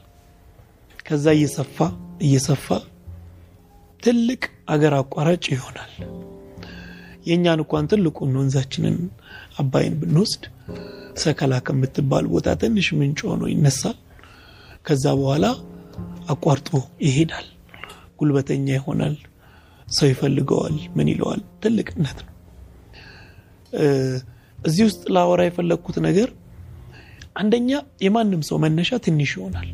ከዛ 1.05 1.25
እየሰፋ 1.37 1.77
እየሰፋ 2.21 2.67
ትልቅ 4.03 4.41
አገር 4.69 4.93
አቋራጭ 4.97 5.43
ይሆናል። 5.53 5.91
የእኛን 7.25 7.59
እንኳን 7.63 7.85
ትልቁን 7.91 8.37
ወንዛችንን 8.39 8.95
አባይን 9.59 9.93
ብንወስድ 9.99 10.43
ሰከላ 11.17 11.53
ከምትባል 11.65 12.25
ቦታ 12.33 12.55
ትንሽ 12.61 12.87
ምንጭ 12.99 13.19
ሆኖ 13.29 13.43
ይነሳል። 13.51 13.97
ከዛ 14.85 15.05
በኋላ 15.19 15.45
አቋርጦ 16.27 16.69
ይሄዳል። 17.05 17.47
ጉልበተኛ 18.19 18.67
ይሆናል። 18.73 19.15
ሰው 19.87 20.07
ይፈልገዋል። 20.11 20.75
ምን 20.95 21.07
ይለዋል? 21.11 21.41
ትልቅነት 21.63 22.19
ነው። 22.25 22.32
እዚህ 24.59 24.83
ውስጥ 24.87 25.03
ላወራ 25.15 25.41
የፈለግኩት 25.45 25.97
ነገር 26.07 26.29
አንደኛ 27.35 27.69
የማንም 28.05 28.41
ሰው 28.49 28.57
መነሻ 28.63 28.99
ትንሽ 29.05 29.31
ይሆናል። 29.37 29.69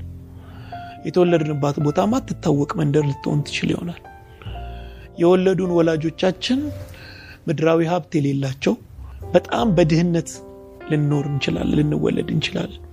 የተወለድንባት 1.06 1.78
ቦታ 1.86 2.00
ማትታወቅ 2.14 2.72
መንደር 2.80 3.04
ልትሆን 3.10 3.40
ትችል 3.48 3.70
ይሆናል። 3.74 4.02
የወለዱን 5.22 5.72
ወላጆቻችን 5.78 6.60
ምድራዊ 7.48 7.80
ሀብት 7.92 8.14
የሌላቸው 8.18 8.74
በጣም 9.34 9.68
በድህነት 9.78 10.30
ልንኖር 10.90 11.26
እንችላለን፣ 11.32 11.76
ልንወለድ 11.80 12.30
እንችላለን፣ 12.36 12.84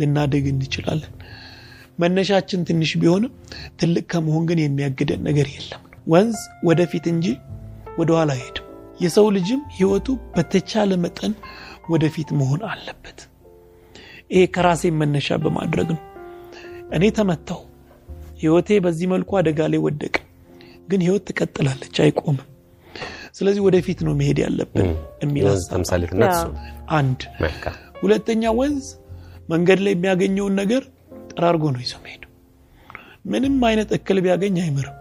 ልናደግ 0.00 0.44
እንችላለን። 0.52 1.12
መነሻችን 1.98 2.60
ትንሽ 2.68 2.92
ቢሆንም 3.02 3.32
ትልቅ 3.80 4.04
ከመሆን 4.12 4.44
ግን 4.48 4.60
የሚያግደን 4.62 5.20
ነገር 5.28 5.48
የለም። 5.54 5.82
ወንዝ 6.06 6.38
ወደፊት 6.68 7.04
እንጂ 7.12 7.26
ወደኋላ 7.98 8.30
አይሄድም። 8.36 8.63
የሰው 9.00 9.26
ልጅም 9.36 9.60
ህይወቱ 9.76 10.06
በተቻለ 10.34 10.92
መጠን 11.04 11.32
ወደፊት 11.90 12.28
መሆን 12.40 12.60
አለበት። 12.70 13.18
ይሄ 14.30 14.42
ከራሴ 14.54 14.82
መነሻ 15.00 15.36
በማድረግ 15.42 15.88
ነው። 15.94 16.02
እኔ 16.96 17.04
ተመታው፣ 17.18 17.60
ህይወቴ 18.42 18.78
በዚህ 18.84 19.06
መልኩ 19.12 19.30
አደጋ 19.40 19.60
ላይ 19.72 19.80
ወደቀ። 19.86 20.14
ግን 20.88 21.00
ህይወት 21.06 21.22
ትቀጥላለች፣ 21.28 21.96
አይቆምም። 22.04 22.40
ስለዚህ 23.36 23.62
ወደፊት 23.66 24.00
ነው 24.06 24.12
መሄድ 24.18 24.38
ያለብን 24.44 24.88
የሚል 25.22 25.44
አንድ 26.98 27.20
ሁለተኛ 28.02 28.52
ወንዝ 28.58 28.86
መንገድ 29.48 29.78
ላይ 29.84 29.92
የሚያገኘውን 29.94 30.54
ነገር 30.60 30.82
ጠራርጎ 31.30 31.64
ነው 31.74 31.80
ይዞ 31.84 31.94
መሄድ። 32.04 32.22
ምንም 33.24 33.56
አይነት 33.68 33.90
እክል 33.96 34.18
ቢያገኝ 34.24 34.56
አይምርም። 34.64 34.98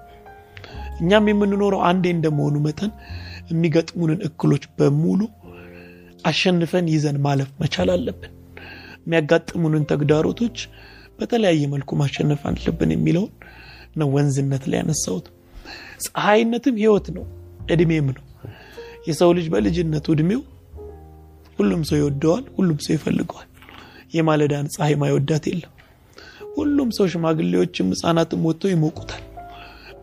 እኛም 1.00 1.28
የምንኖረው 1.32 1.82
አንዴ 1.90 2.06
እንደመሆኑ 2.16 2.56
መጠን 2.66 2.92
የሚገጥሙንን 3.54 4.20
እክሎች 4.28 4.64
በሙሉ 4.78 5.22
አሸንፈን 6.26 6.86
ይዘን 6.94 7.18
ማለፍ 7.26 7.50
መቻል 7.62 7.90
አለብን። 7.96 8.32
የሚያጋጥሙንን 9.04 9.84
ተግዳሮቶች 9.92 10.58
በተለያየ 11.18 11.64
መልኩ 11.74 11.90
ማሸነፍ 12.02 12.42
አለብን 12.50 12.92
የሚለውን 12.94 13.32
ነው 13.96 14.08
ወንዝነት 14.16 14.64
ላይ 14.72 14.80
ያነሳሁት። 14.82 15.26
ፀሐይነትም 16.06 16.78
ህይወት 16.82 17.08
ነው፣ 17.18 17.26
እድሜም 17.74 18.08
ነው። 18.18 18.24
የሰው 19.08 19.32
ልጅ 19.38 19.48
በልጅነቱ 19.54 20.06
እድሜው 20.16 20.42
ሁሉም 21.60 21.82
ሰው 21.90 21.98
ይወደዋል፣ 22.02 22.46
ሁሉም 22.58 22.78
ሰው 22.86 22.94
ይፈልገዋል። 22.98 23.50
የማለዳን 24.14 24.68
ፀሐይ 24.76 24.96
ማይወዳት 25.02 25.46
የለም። 25.50 25.72
ሁሉም 26.56 26.90
ሰው 26.98 27.06
ሽማግሌዎችም 27.14 27.88
ህፃናትም 27.94 28.42
ወጥተው 28.48 28.72
ይሞቁታል። 28.74 29.24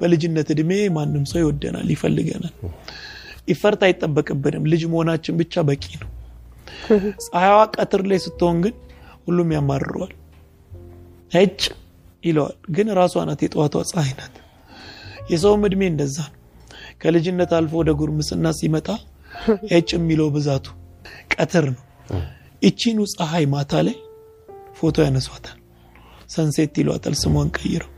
በልጅነት 0.00 0.49
እድሜ 0.54 0.73
ማንም 0.97 1.25
ሰው 1.33 1.40
ይወደናል፣ 1.42 1.88
ይፈልገናል። 1.95 2.54
ይፈርት 3.49 3.81
አይጠበቅብንም። 3.87 4.65
ልጅ 4.73 4.83
መሆናችን 4.93 5.35
ብቻ 5.41 5.63
በቂ 5.69 5.85
ነው። 6.01 6.09
ፀሐይዋ 7.27 7.59
ቀትር 7.75 8.03
ላይ 8.11 8.19
ስትሆን 8.25 8.57
ግን 8.65 8.75
ሁሉም 9.27 9.49
ያማርረዋል፣ 9.57 10.13
እጭ 11.37 11.61
ይለዋል። 12.25 12.57
ግን 12.77 12.89
ራሷ 12.99 13.25
ናት 13.29 13.41
የጠዋቷ 13.45 13.75
ፀሐይ 13.91 14.13
ናት። 14.19 14.35
የሰውም 15.31 15.63
እድሜ 15.69 15.83
እንደዛ 15.93 16.17
ነው። 16.27 16.37
ከልጅነት 17.03 17.51
አልፎ 17.59 17.73
ወደ 17.81 17.91
ጉርምስና 18.01 18.47
ሲመጣ 18.59 18.89
እጭ 19.77 19.91
የሚለው 19.97 20.29
ብዛቱ 20.35 20.67
ቀትር 21.35 21.67
ነው። 21.71 21.85
እቺኑ 22.63 22.99
ፀሐይ 23.15 23.45
ማታ 23.53 23.73
ላይ 23.87 23.97
ፎቶ 24.79 24.97
ያነሷታል፣ 25.07 25.57
ሰንሴት 26.29 26.75
ይሏታል 26.81 27.15
ስሟን 27.21 27.49
ቀይረው። 27.57 27.91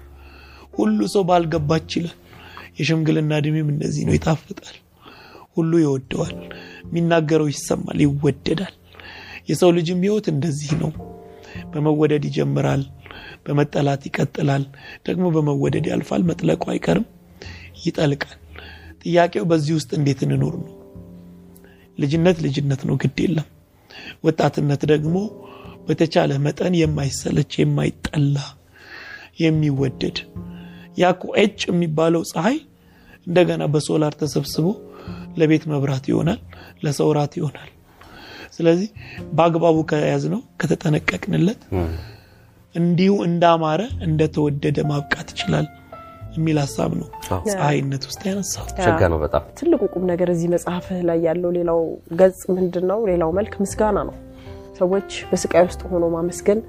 ሁሉ 0.74 1.00
ሰው 1.14 1.22
ባልገባች 1.28 1.90
ይላል። 1.98 2.18
የሽምግልና 2.78 3.32
እድሜም 3.40 3.68
እንደዚህ 3.72 4.02
ነው፣ 4.06 4.14
ይጣፍጣል። 4.16 4.76
ሁሉ 5.56 5.72
ይወደዋል፣ 5.82 6.36
የሚናገረው 6.84 7.48
ይሰማል፣ 7.52 7.98
ይወደዳል። 8.04 8.74
የሰው 9.48 9.70
ልጅም 9.78 10.02
ህይወት 10.04 10.26
እንደዚህ 10.32 10.72
ነው። 10.82 10.90
በመወደድ 11.72 12.24
ይጀምራል፣ 12.28 12.82
በመጠላት 13.44 14.02
ይቀጥላል፣ 14.08 14.64
ደግሞ 15.06 15.24
በመወደድ 15.34 15.86
ያልፋል። 15.92 16.22
መጥለቁ 16.30 16.62
አይቀርም፣ 16.72 17.06
ይጠልቃል። 17.84 18.38
ጥያቄው 19.02 19.44
በዚህ 19.50 19.74
ውስጥ 19.78 19.90
እንዴት 19.98 20.20
እንኖር 20.26 20.54
ነው። 20.60 20.70
ልጅነት 21.98 22.36
ልጅነት 22.46 22.82
ነው፣ 22.88 22.96
ግድ 23.02 23.18
የለም። 23.24 23.48
ወጣትነት 24.24 24.82
ደግሞ 24.92 25.16
በተቻለ 25.86 26.32
መጠን 26.44 26.74
የማይሰለች 26.80 27.52
የማይጠላ 27.60 28.36
የሚወደድ 29.42 30.18
ያኩ 30.98 31.22
ኤጭ 31.42 31.60
የሚባለው 31.70 32.22
ፀሐይ 32.30 32.56
እንደገና 33.26 33.62
በሶላር 33.72 34.12
ተሰብስቦ 34.20 34.66
ለቤት 35.36 35.64
መብራት 35.72 36.06
ይሆናል፣ 36.10 36.40
ለሰው 36.84 37.10
ራት 37.18 37.34
ይሆናል። 37.40 37.70
ስለዚህ 38.56 38.88
በአግባቡ 39.32 39.76
ከያዝ 39.90 40.24
ነው 40.32 40.40
ከተጠነቀቅንለት 40.60 41.60
እንዲሁ 42.74 43.12
እንዳማረ 43.26 43.80
እንደተወደደ 44.06 44.78
ማብቃት 44.90 45.28
ይችላል 45.34 45.66
የሚል 46.36 46.58
ሀሳብ 46.62 46.90
ነው 47.00 47.08
ፀሐይነት 47.46 48.02
ውስጥ 48.08 48.20
ያነሳው። 48.28 48.66
ነው 49.12 49.18
በጣም 49.24 49.42
ትልቁ 49.58 49.82
ቁም 49.94 50.04
ነገር 50.10 50.28
እዚህ 50.34 50.48
መጽሐፍህ 50.54 51.00
ላይ 51.08 51.18
ያለው 51.26 51.50
ሌላው 51.58 51.80
ገጽ 52.20 52.40
ምንድን 52.56 52.84
ነው? 52.90 53.00
ሌላው 53.10 53.30
መልክ 53.38 53.54
ምስጋና 53.62 53.98
ነው። 54.08 54.14
ሰዎች 54.78 55.10
በስቃይ 55.30 55.64
ውስጥ 55.68 55.82
ሆኖ 55.90 56.04
ማመስገን 56.14 56.60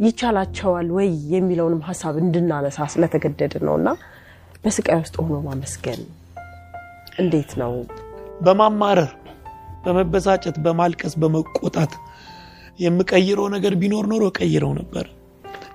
ይቻላቸዋል 0.00 0.88
ወይ 0.96 1.08
የሚለውንም 1.32 1.82
ሀሳብ 1.88 2.14
እንድናነሳ 2.22 2.86
ስለተገደድን 2.92 3.64
ነው 3.68 3.74
እና 3.80 3.88
በስቃይ 4.64 4.98
ውስጥ 5.02 5.16
ሆኖ 5.22 5.36
ማመስገን 5.46 6.00
እንዴት 7.18 7.50
ነው? 7.60 7.72
በማማረር 8.44 9.10
በመበሳጨት 9.84 10.56
በማልቀስ 10.64 11.14
በመቆጣት 11.22 11.92
የምቀይረው 12.78 13.46
ነገር 13.54 13.72
ቢኖር 13.80 14.04
ኖሮ 14.12 14.24
ቀይረው 14.38 14.72
ነበር። 14.80 15.06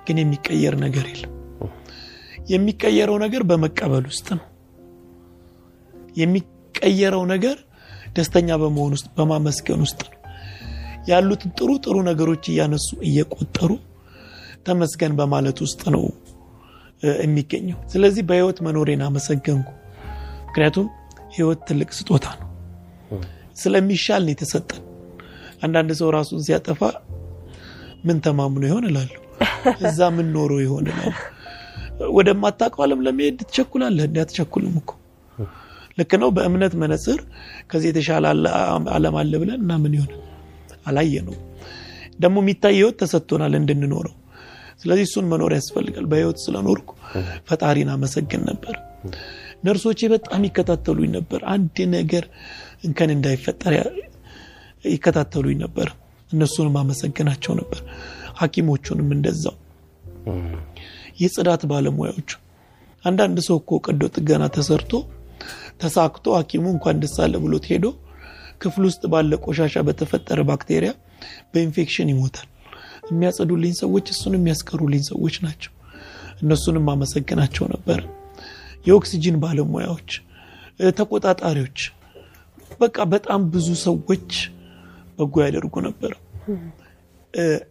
ግን 0.06 0.16
የሚቀየር 0.22 0.74
ነገር 0.84 1.06
የለም። 1.12 1.30
የሚቀየረው 2.52 3.16
ነገር 3.24 3.42
በመቀበል 3.50 4.04
ውስጥ 4.10 4.26
ነው። 4.38 4.46
የሚቀየረው 6.16 7.22
ነገር 7.32 7.56
ደስተኛ 8.16 8.48
በመሆን 8.62 8.92
ውስጥ 8.96 9.08
በማመስገን 9.16 9.80
ውስጥ 9.86 10.00
ነው። 10.06 10.20
ያሉትን 11.08 11.50
ጥሩ 11.58 11.70
ጥሩ 11.84 11.96
ነገሮች 12.08 12.44
እያነሱ 12.52 12.88
እየቆጠሩ 13.08 13.70
ተመስገን 14.66 15.14
በማለት 15.18 15.58
ውስጥ 15.64 15.82
ነው 15.94 16.04
የሚገኘው። 17.22 17.78
ስለዚህ 17.92 18.22
በህይወት 18.28 18.58
መኖሬን 18.66 19.02
አመሰገንኩ። 19.06 19.70
ምክንያቱም 20.46 20.86
ህይወት 21.34 21.60
ትልቅ 21.68 21.90
ስጦታ 21.98 22.26
ነው። 22.40 22.48
ስለሚሻል 23.62 24.22
ነው 24.26 24.32
የተሰጠን። 24.34 24.82
አንዳንድ 25.64 25.90
ሰው 26.00 26.08
ራሱን 26.16 26.40
ሲያጠፋ 26.46 26.80
ምን 28.06 28.18
ተማምኖ 28.24 28.62
ይሆን 28.68 28.84
እላለሁ። 28.88 29.20
እዛ 29.84 30.08
ምን 30.16 30.26
ኖሮ 30.34 30.52
ይሆን 30.64 30.86
እላለሁ። 30.86 31.20
ወደማታውቀው 32.16 32.82
ዓለም 32.86 33.00
ለመሄድ 33.06 33.36
ትቸኩላለህ። 33.42 34.04
እንዲ 34.08 34.18
አትቸኩልም 34.22 34.74
እኮ 34.80 34.90
ልክ 35.98 36.12
ነው። 36.22 36.30
በእምነት 36.36 36.72
መነጽር 36.82 37.18
ከዚህ 37.70 37.88
የተሻለ 37.90 38.24
ዓለም 38.94 39.16
አለ 39.20 39.32
ብለን 39.42 39.60
እና 39.64 39.76
ምን 39.82 39.94
ይሆን 39.98 40.12
አላየ 40.86 41.22
ነው። 41.28 41.36
ደግሞ 42.18 42.36
የሚታይ 42.42 42.74
ህይወት 42.78 42.96
ተሰጥቶናል 43.02 43.54
እንድንኖረው። 43.60 44.14
ስለዚህ 44.82 45.04
እሱን 45.08 45.26
መኖር 45.30 45.52
ያስፈልጋል። 45.56 46.06
በህይወት 46.10 46.38
ስለኖርኩ 46.44 46.88
ፈጣሪን 47.48 47.90
አመሰግን 47.94 48.42
ነበር። 48.50 48.74
ነርሶቼ 49.64 50.00
በጣም 50.12 50.42
ይከታተሉኝ 50.48 51.10
ነበር። 51.16 51.40
አንድ 51.52 51.76
ነገር 51.94 52.24
እንከን 52.86 53.10
እንዳይፈጠር 53.14 53.74
ይከታተሉኝ 54.88 55.58
ነበር። 55.64 55.88
እነሱንም 56.30 56.76
አመሰግናቸው 56.80 57.52
ነበር። 57.60 57.80
ሐኪሞቹንም 58.40 59.10
እንደዛው 59.16 59.56
የጽዳት 61.20 61.62
ባለሙያዎቹ 61.70 62.30
አንዳንድ 63.04 63.38
ሰው 63.46 63.56
እኮ 63.60 63.78
ቀዶ 63.86 64.02
ጥገና 64.16 64.44
ተሰርቶ 64.54 64.92
ተሳክቶ 65.80 66.34
ሐኪሙ 66.38 66.64
እንኳን 66.74 67.00
ደስ 67.02 67.14
አለ 67.24 67.34
ብሎት 67.44 67.64
ሄዶ 67.70 67.86
ክፍል 68.62 68.84
ውስጥ 68.88 69.02
ባለ 69.12 69.38
ቆሻሻ 69.44 69.82
በተፈጠረ 69.86 70.40
ባክቴሪያ 70.50 70.90
በኢንፌክሽን 71.52 72.10
ይሞታል። 72.12 72.48
የሚያጸዱልኝ 73.10 73.72
ሰዎች 73.80 74.06
እሱን 74.12 74.34
የሚያስቀሩልኝ 74.38 75.02
ሰዎች 75.10 75.36
ናቸው። 75.46 75.72
እነሱንም 76.42 76.86
አመሰግናቸው 76.92 77.64
ነበር። 77.74 78.00
የኦክሲጂን 78.84 79.36
ባለሙያዎች፣ 79.42 80.10
ተቆጣጣሪዎች፣ 80.98 81.78
በቃ 82.80 82.96
በጣም 83.12 83.40
ብዙ 83.52 83.68
ሰዎች 83.84 84.30
በጎ 85.18 85.34
ያደርጉ 85.44 85.74
ነበር። 85.86 86.12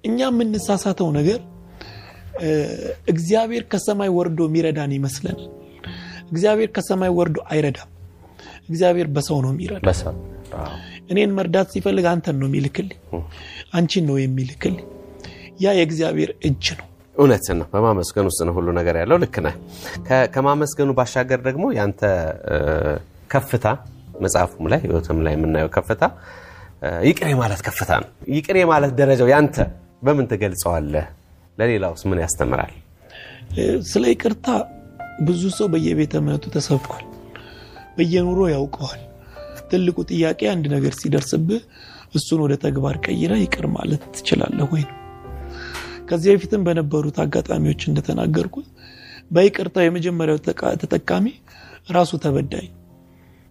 እኛ 0.07 0.19
የምንሳሳተው 0.27 1.09
ነገር 1.17 1.39
እግዚአብሔር 3.13 3.63
ከሰማይ 3.71 4.09
ወርዶ 4.15 4.39
የሚረዳን 4.47 4.93
ይመስለናል። 4.97 5.41
እግዚአብሔር 6.31 6.69
ከሰማይ 6.75 7.11
ወርዶ 7.17 7.37
አይረዳም። 7.49 7.89
እግዚአብሔር 8.69 9.07
በሰው 9.15 9.39
ነው 9.45 9.51
የሚረዳ። 9.53 9.83
እኔን 11.11 11.31
መርዳት 11.37 11.67
ሲፈልግ 11.73 12.05
አንተን 12.11 12.35
ነው 12.41 12.47
የሚልክልኝ፣ 12.49 12.97
አንቺን 13.73 14.05
ነው 14.09 14.17
የሚልክልኝ። 14.21 14.85
ያ 15.63 15.73
የእግዚአብሔር 15.79 16.31
እጅ 16.43 16.65
ነው። 16.79 16.87
እውነትን 17.15 17.57
ነው። 17.59 17.67
በማመስገን 17.73 18.27
ውስጥ 18.29 18.39
ነው 18.47 18.53
ሁሉ 18.57 18.67
ነገር 18.79 18.95
ያለው። 19.01 19.17
ልክ 19.23 19.35
ነህ። 19.45 19.55
ከማመስገኑ 20.33 20.89
ባሻገር 20.97 21.39
ደግሞ 21.47 21.65
ያንተ 21.77 22.01
ከፍታ 23.33 23.65
መጽሐፉም 24.23 24.65
ላይ 24.71 24.79
ህይወትም 24.83 25.19
ላይ 25.25 25.33
የምናየው 25.35 25.69
ከፍታ 25.75 26.03
ይቅር 27.07 27.27
የማለት 27.31 27.61
ከፍታ 27.67 27.91
ነው። 28.03 28.09
ይቅር 28.35 28.57
የማለት 28.61 28.91
ደረጃው 28.99 29.29
ያንተ 29.33 29.57
በምን 30.03 30.25
ትገልጸዋለህ? 30.31 31.05
ለሌላውስ 31.57 32.01
ምን 32.09 32.19
ያስተምራል? 32.23 32.73
ስለ 33.91 34.03
ይቅርታ 34.13 34.47
ብዙ 35.21 35.41
ሰው 35.57 35.67
በየቤተ 35.73 36.13
እምነቱ 36.21 36.45
ተሰብኳል፣ 36.55 37.05
በየኑሮ 37.97 38.39
ያውቀዋል። 38.53 39.01
ትልቁ 39.69 39.97
ጥያቄ 40.11 40.41
አንድ 40.53 40.65
ነገር 40.73 40.93
ሲደርስብህ 40.99 41.61
እሱን 42.15 42.39
ወደ 42.45 42.53
ተግባር 42.63 42.95
ቀይረ 43.05 43.33
ይቅር 43.43 43.65
ማለት 43.75 44.03
ትችላለህ 44.15 44.67
ወይ 44.73 44.83
ነው። 44.87 44.97
ከዚህ 46.13 46.31
በፊትም 46.33 46.63
በነበሩት 46.65 47.15
አጋጣሚዎች 47.21 47.81
እንደተናገርኩት 47.89 48.65
በይቅርታው 49.31 49.83
የመጀመሪያው 49.85 50.37
ተጠቃሚ 50.81 51.25
ራሱ 51.95 52.11
ተበዳይ 52.23 52.65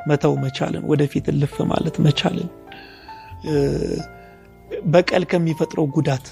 መተው 0.00 0.34
መቻልን፣ 0.44 0.84
ወደፊት 0.90 1.26
እልፍ 1.32 1.54
ማለት 1.72 1.96
መቻልን፣ 2.06 2.48
በቀል 4.92 5.24
ከሚፈጥረው 5.32 5.88
ጉዳት፣ 5.96 6.28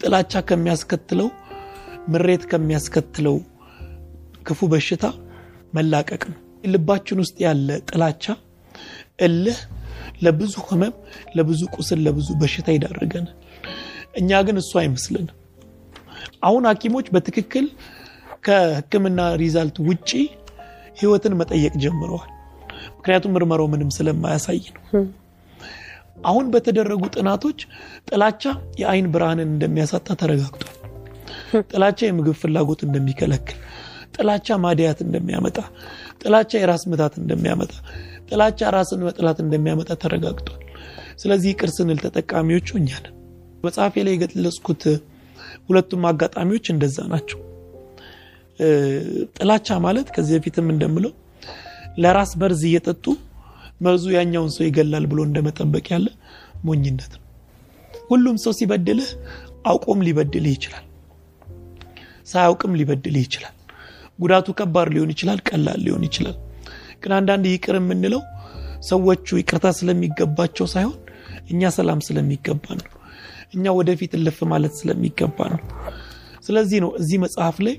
ጥላቻ 0.00 0.42
ከሚያስከትለው 0.50 1.30
ምሬት 2.12 2.44
ከሚያስከትለው 2.52 3.38
ክፉ 4.42 4.68
በሽታ 4.74 5.04
መላቀቅ 5.74 6.22
ነው። 6.32 6.38
ልባችን 6.72 7.20
ውስጥ 7.24 7.36
ያለ 7.46 7.80
ጥላቻ፣ 7.90 8.24
እልህ 9.26 9.58
ለብዙ 10.22 10.54
ህመም፣ 10.68 10.94
ለብዙ 11.36 11.62
ቁስል፣ 11.76 12.00
ለብዙ 12.06 12.28
በሽታ 12.40 12.68
ይዳርገናል። 12.76 13.36
እኛ 14.18 14.40
ግን 14.46 14.56
እሱ 14.62 14.72
አይመስልንም። 14.82 15.34
አሁን 16.42 16.64
ሐኪሞች 16.70 17.06
በትክክል 17.14 17.66
ከሕክምና 18.44 19.20
ሪዛልት 19.40 19.76
ውጪ 19.88 20.10
ህይወትን 21.00 21.34
መጠየቅ 21.40 21.72
ጀምረዋል። 21.82 22.30
ምክንያቱም 22.98 23.32
ምርመራው 23.36 23.66
ምንም 23.72 23.90
ስለማያሳይ 23.96 24.60
ነው። 24.68 24.82
አሁን 26.24 26.46
በተደረጉ 26.52 27.02
ጥናቶች 27.14 27.58
ጥላቻ 28.08 28.42
የአይን 28.80 29.06
ብርሃንን 29.14 29.50
እንደሚያሳጣ 29.52 30.08
ተረጋግጧል። 30.22 30.74
ጥላቻ 31.70 31.98
የምግብ 32.06 32.36
ፍላጎት 32.40 32.80
እንደሚከለክል፣ 32.86 33.58
ጥላቻ 34.16 34.56
ማድያት 34.64 34.98
እንደሚያመጣ፣ 35.04 35.58
ጥላቻ 36.22 36.50
የራስ 36.60 36.84
ምታት 36.92 37.14
እንደሚያመጣ፣ 37.22 37.72
ጥላቻ 38.30 38.60
ራስን 38.74 39.04
መጥላት 39.08 39.38
እንደሚያመጣ 39.44 39.90
ተረጋግጧል። 40.02 40.58
ስለዚህ 41.22 41.48
ይቅር 41.52 41.70
ስንል 41.76 42.00
ተጠቃሚዎቹ 42.04 42.68
እኛ 42.80 42.90
ነን። 43.04 43.14
መጽሐፌ 43.64 43.94
ላይ 44.06 44.14
የገለጽኩት 44.14 44.82
ሁለቱም 45.68 46.02
አጋጣሚዎች 46.10 46.66
እንደዛ 46.74 46.98
ናቸው። 47.12 47.38
ጥላቻ 49.36 49.78
ማለት 49.84 50.08
ከዚህ 50.14 50.34
በፊትም 50.36 50.68
እንደምለው 50.74 51.12
ለራስ 52.02 52.32
መርዝ 52.40 52.62
እየጠጡ 52.68 53.04
መርዙ 53.80 54.04
ያኛውን 54.16 54.50
ሰው 54.54 54.64
ይገላል 54.66 55.04
ብሎ 55.10 55.20
እንደመጠበቅ 55.28 55.86
ያለ 55.94 56.06
ሞኝነት 56.64 57.12
ነው። 57.14 57.24
ሁሉም 58.10 58.36
ሰው 58.44 58.52
ሲበድልህ 58.58 59.08
አውቆም 59.68 60.00
ሊበድልህ 60.06 60.52
ይችላል፣ 60.56 60.84
ሳያውቅም 62.26 62.72
ሊበድልህ 62.80 63.22
ይችላል። 63.26 63.54
ጉዳቱ 64.18 64.46
ከባድ 64.58 64.88
ሊሆን 64.94 65.10
ይችላል፣ 65.14 65.40
ቀላል 65.48 65.80
ሊሆን 65.86 66.04
ይችላል። 66.08 66.36
ግን 67.02 67.12
አንዳንድ 67.18 67.44
ይቅር 67.50 67.76
የምንለው 67.80 68.22
ሰዎቹ 68.88 69.28
ይቅርታ 69.40 69.66
ስለሚገባቸው 69.78 70.66
ሳይሆን 70.74 70.96
እኛ 71.52 71.70
ሰላም 71.76 72.00
ስለሚገባ 72.06 72.64
ነው። 72.80 72.88
እኛ 73.52 73.72
ወደፊት 73.78 74.12
እልፍ 74.18 74.38
ማለት 74.52 74.72
ስለሚገባ 74.78 75.38
ነው። 75.52 75.60
ስለዚህ 76.46 76.78
ነው 76.84 76.90
እዚህ 77.00 77.18
መጽሐፍ 77.24 77.56
ላይ 77.66 77.76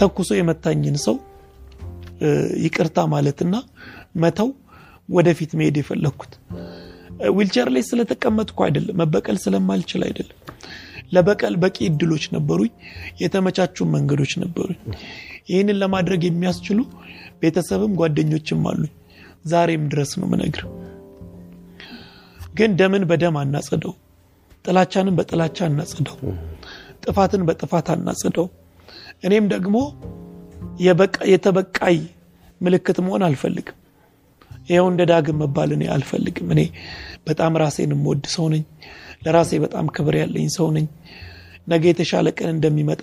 ተኩሶ 0.00 0.30
የመታኝን 0.38 0.96
ሰው 1.04 1.16
ይቅርታ 2.64 2.98
ማለትና 3.12 3.54
መተው 4.22 4.48
ወደፊት 5.08 5.50
መሄድ 5.58 5.76
የፈለግኩት 5.80 6.32
ዊልቸር 7.30 7.68
ላይ 7.74 7.82
ስለተቀመጥኩ 7.88 8.58
አይደለም፣ 8.66 8.96
መበቀል 9.00 9.36
ስለማልችል 9.42 10.02
አይደለም። 10.06 10.36
ለበቀል 11.12 11.54
በቂ 11.62 11.76
እድሎች 11.88 12.24
ነበሩኝ። 12.34 12.70
የተመቻቹ 13.22 13.86
መንገዶች 13.94 14.32
ነበሩኝ። 14.42 14.78
ይህንን 15.50 15.78
ለማድረግ 15.82 16.22
የሚያስችሉ 16.26 16.78
ቤተሰብም 17.42 17.92
ጓደኞችም 18.00 18.62
አሉኝ። 18.70 18.92
ዛሬም 19.46 19.84
ድረስ 19.92 20.12
ነው 20.20 20.28
ምነግር። 20.32 20.64
ግን 22.54 22.70
ደምን 22.80 23.04
በደም 23.10 23.36
አናጽደው፣ 23.42 23.92
ጥላቻንን 24.64 25.14
በጥላቻ 25.18 25.58
አናጽደው፣ 25.66 26.16
ጥፋትን 27.04 27.42
በጥፋት 27.48 27.86
አናጽደው። 27.94 28.46
እኔም 29.24 29.44
ደግሞ 29.54 29.76
የተበቃይ 31.30 31.98
ምልክት 32.60 32.98
መሆን 33.04 33.22
አልፈልግም። 33.28 33.76
ይኸው 34.70 34.86
እንደ 34.90 35.02
ዳግም 35.10 35.38
መባል 35.42 35.70
እኔ 35.76 35.84
አልፈልግም። 35.94 36.48
እኔ 36.54 36.60
በጣም 37.28 37.52
ራሴን 37.62 37.92
የምወድ 37.94 38.24
ሰው 38.34 38.46
ነኝ። 38.54 38.62
ለራሴ 39.24 39.50
በጣም 39.64 39.86
ክብር 39.96 40.14
ያለኝ 40.20 40.46
ሰው 40.56 40.68
ነኝ። 40.76 40.86
ነገ 41.68 41.82
የተሻለ 41.90 42.28
ቀን 42.38 42.50
እንደሚመጣ 42.54 43.02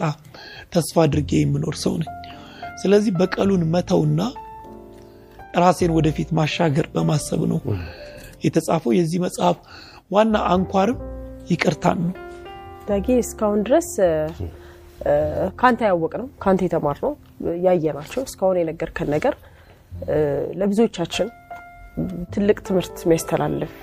ተስፋ 0.74 0.96
አድርጌ 1.06 1.32
የምኖር 1.40 1.76
ሰው 1.84 1.94
ነኝ። 2.02 2.10
ስለዚህ 2.82 3.12
በቀሉን 3.20 3.64
መተውና 3.74 4.22
ራሴን 5.62 5.92
ወደፊት 5.98 6.30
ማሻገር 6.40 6.88
በማሰብ 6.96 7.42
ነው 7.52 7.60
የተጻፈው። 8.46 8.92
የዚህ 8.98 9.20
መጽሐፍ 9.26 9.58
ዋና 10.12 10.38
አንኳርም 10.54 10.98
ይቅርታን 11.48 12.00
ነው። 12.06 12.14
ዳጊ 12.90 13.08
እስካሁን 13.24 13.60
ድረስ 13.68 13.90
ከአንተ 15.60 15.82
ያወቅ 15.90 16.14
ነው 16.22 16.28
ከአንተ 16.44 16.62
የተማር 16.68 16.98
ነው 17.04 17.12
ያየ 17.66 17.94
ናቸው 17.98 18.22
እስካሁን 18.28 18.60
የነገርከን 18.62 19.10
ነገር 19.16 19.34
ለብዙዎቻችን 20.60 21.28
ትልቅ 22.34 22.58
ትምህርት 22.68 22.96
የሚያስተላልፍ 23.04 23.74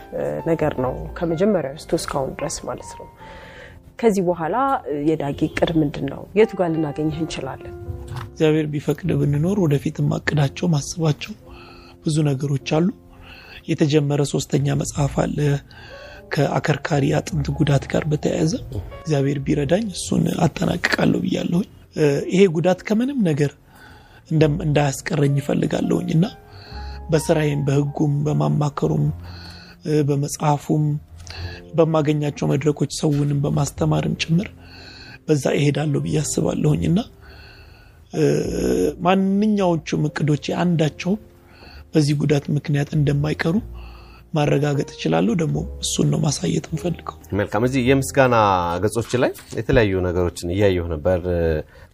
ነገር 0.46 0.74
ነው። 0.84 0.92
ከመጀመሪያው 1.18 1.78
ስቶ 1.82 1.92
እስካሁን 2.00 2.30
ድረስ 2.38 2.56
ማለት 2.68 2.90
ነው። 2.98 3.06
ከዚህ 3.98 4.22
በኋላ 4.28 4.56
የዳጊ 5.08 5.40
እቅድ 5.48 5.70
ምንድን 5.80 6.06
ነው? 6.12 6.22
የቱ 6.38 6.50
ጋር 6.60 6.68
ልናገኝህ 6.72 7.18
እንችላለን? 7.22 7.74
እግዚአብሔር 8.26 8.66
ቢፈቅድ 8.72 9.10
ብንኖር 9.20 9.58
ወደፊት 9.64 9.96
ማቅዳቸው 10.10 10.66
ማስባቸው 10.74 11.34
ብዙ 12.04 12.16
ነገሮች 12.30 12.68
አሉ። 12.78 12.88
የተጀመረ 13.68 14.22
ሶስተኛ 14.32 14.66
መጽሐፍ 14.80 15.14
አለ 15.22 15.38
ከአከርካሪ 16.32 17.04
አጥንት 17.18 17.46
ጉዳት 17.58 17.84
ጋር 17.92 18.04
በተያያዘ 18.10 18.52
እግዚአብሔር 18.98 19.38
ቢረዳኝ 19.46 19.84
እሱን 19.94 20.24
አጠናቅቃለሁ 20.46 21.20
ብያለሁኝ። 21.24 21.68
ይሄ 22.32 22.42
ጉዳት 22.56 22.80
ከምንም 22.86 23.18
ነገር 23.28 23.52
እንዳያስቀረኝ 24.62 25.34
ይፈልጋለሁኝ 25.40 26.08
እና 26.16 26.26
በስራዬም 27.10 27.62
በህጉም 27.66 28.14
በማማከሩም 28.26 29.04
በመጽሐፉም 30.08 30.84
በማገኛቸው 31.74 32.46
መድረኮች 32.52 32.92
ሰውንም 33.00 33.40
በማስተማርም 33.44 34.14
ጭምር 34.22 34.48
በዛ 35.28 35.44
እሄዳለሁ 35.58 36.00
ብዬ 36.04 36.16
አስባለሁኝ 36.22 36.82
እና 36.90 36.98
ማንኛዎቹም 39.06 40.02
እቅዶች 40.08 40.44
አንዳቸውም 40.62 41.20
በዚህ 41.94 42.14
ጉዳት 42.22 42.44
ምክንያት 42.56 42.90
እንደማይቀሩ 42.96 43.54
ማረጋገጥ 44.34 44.88
እችላለሁ። 44.94 45.34
ደግሞ 45.42 45.56
እሱን 45.84 46.08
ነው 46.12 46.20
ማሳየት 46.24 46.66
እንፈልገው። 46.70 47.16
መልካም። 47.38 47.66
እዚህ 47.68 47.82
የምስጋና 47.90 48.36
ገጾች 48.84 49.12
ላይ 49.22 49.30
የተለያዩ 49.58 50.00
ነገሮችን 50.06 50.52
እያየሁ 50.54 50.86
ነበር። 50.94 51.20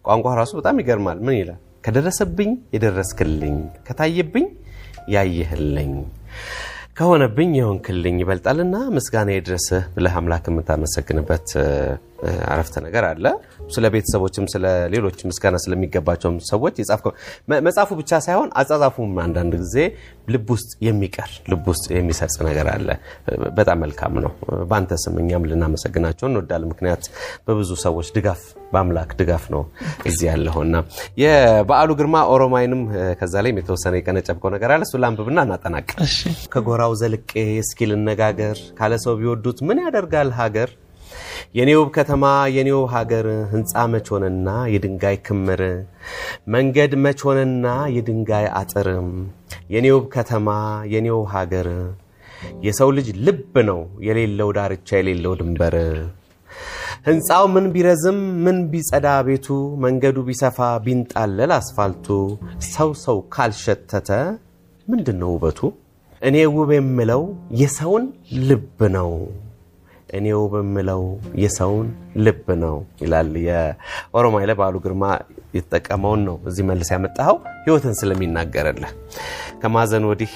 ቋንቋ 0.05 0.27
ራሱ 0.39 0.51
በጣም 0.59 0.79
ይገርማል። 0.81 1.19
ምን 1.25 1.37
ይላል? 1.39 1.59
ከደረሰብኝ 1.85 2.51
የደረስክልኝ፣ 2.75 3.57
ከታየብኝ 3.87 4.47
ያየህልኝ፣ 5.15 5.93
ከሆነብኝ 6.97 7.51
የሆንክልኝ 7.57 8.15
ይበልጣልና 8.21 8.75
ምስጋና 8.95 9.29
የድረስህ 9.33 9.83
ብለህ 9.95 10.15
አምላክ 10.19 10.45
የምታመሰግንበት 10.49 11.47
አረፍተ 12.51 12.75
ነገር 12.85 13.03
አለ። 13.07 13.25
ስለ 13.69 13.85
ቤተሰቦችም 13.93 14.45
ስለ 14.53 14.65
ሌሎች 14.93 15.19
ምስጋና 15.29 15.57
ስለሚገባቸውም 15.63 16.37
ሰዎች 16.49 16.75
የጻፍከው 16.81 17.13
መጽሐፉ 17.67 17.89
ብቻ 18.01 18.19
ሳይሆን 18.25 18.49
አጻጻፉም 18.61 19.13
አንዳንድ 19.23 19.53
ጊዜ 19.63 19.77
ልብ 20.33 20.49
ውስጥ 20.55 20.71
የሚቀር 20.87 21.31
ልብ 21.51 21.65
ውስጥ 21.71 21.85
የሚሰርጽ 21.95 22.37
ነገር 22.47 22.67
አለ። 22.73 22.87
በጣም 23.57 23.79
መልካም 23.83 24.13
ነው። 24.25 24.33
በአንተ 24.69 24.99
ስም 25.03 25.15
እኛም 25.23 25.47
ልናመሰግናቸው 25.51 26.27
እንወዳለን። 26.29 26.69
ምክንያት 26.73 27.03
በብዙ 27.47 27.71
ሰዎች 27.85 28.09
ድጋፍ 28.17 28.41
በአምላክ 28.73 29.09
ድጋፍ 29.19 29.45
ነው 29.53 29.63
እዚህ 30.09 30.25
ያለውና 30.29 30.75
የበዓሉ 31.21 31.89
ግርማ 31.99 32.17
ኦሮማይንም 32.33 32.83
ከዛ 33.19 33.33
ላይም 33.45 33.59
የተወሰነ 33.61 33.95
የቀነጨብከው 33.99 34.51
ነገር 34.55 34.71
አለ። 34.75 34.83
እሱ 34.87 35.01
ላንብብና 35.03 35.39
እናጠናቅ። 35.47 35.87
ከጎራው 36.53 36.93
ዘልቄ 37.01 37.31
እስኪ 37.63 37.89
ልነጋገር 37.91 38.57
ካለ 38.79 38.93
ሰው 39.05 39.15
ቢወዱት 39.21 39.59
ምን 39.67 39.81
ያደርጋል 39.85 40.31
ሀገር 40.39 40.69
የኔውብ 41.55 41.87
ከተማ 41.97 42.23
የኔው 42.55 42.81
ሀገር 42.93 43.27
ህንፃ 43.53 43.73
መች 43.93 44.09
የድንጋይ 44.73 45.17
ክምር? 45.27 45.61
መንገድ 46.47 46.93
መች 47.05 47.21
የድንጋይ 47.95 48.47
አጥር? 48.59 48.89
የኔውብ 49.75 50.05
ከተማ 50.15 50.49
የኔው 50.93 51.19
ሀገር 51.35 51.69
የሰው 52.65 52.89
ልጅ 52.97 53.07
ልብ 53.25 53.55
ነው 53.67 53.79
የሌለው 54.07 54.49
ዳርቻ 54.57 54.89
የሌለው 54.99 55.33
ድንበር። 55.39 55.75
ህንፃው 57.07 57.45
ምን 57.53 57.65
ቢረዝም 57.73 58.17
ምን 58.45 58.57
ቢጸዳ 58.71 59.07
ቤቱ? 59.27 59.47
መንገዱ 59.83 60.17
ቢሰፋ 60.27 60.57
ቢንጣለል 60.85 61.51
አስፋልቱ። 61.57 62.07
ሰው 62.73 62.89
ሰው 63.05 63.17
ካልሸተተ 63.35 64.09
ምንድን 64.87 65.17
ነው 65.21 65.31
ውበቱ? 65.35 65.59
እኔ 66.21 66.35
ውብ 66.55 66.71
የምለው 66.75 67.23
የሰውን 67.61 68.03
ልብ 68.49 68.79
ነው 68.95 69.11
እኔው 70.11 70.41
በምለው 70.53 71.01
የሰውን 71.41 71.87
ልብ 72.25 72.47
ነው 72.63 72.75
ይላል። 73.01 73.29
የኦሮማይ 73.45 74.45
ላይ 74.49 74.55
በዓሉ 74.59 74.77
ግርማ 74.85 75.03
የተጠቀመውን 75.57 76.21
ነው 76.27 76.35
እዚህ 76.49 76.65
መልስ 76.69 76.89
ያመጣኸው 76.95 77.37
ህይወትን 77.65 77.95
ስለሚናገርልህ። 77.99 78.91
ከማዘን 79.61 80.05
ወዲህ 80.09 80.33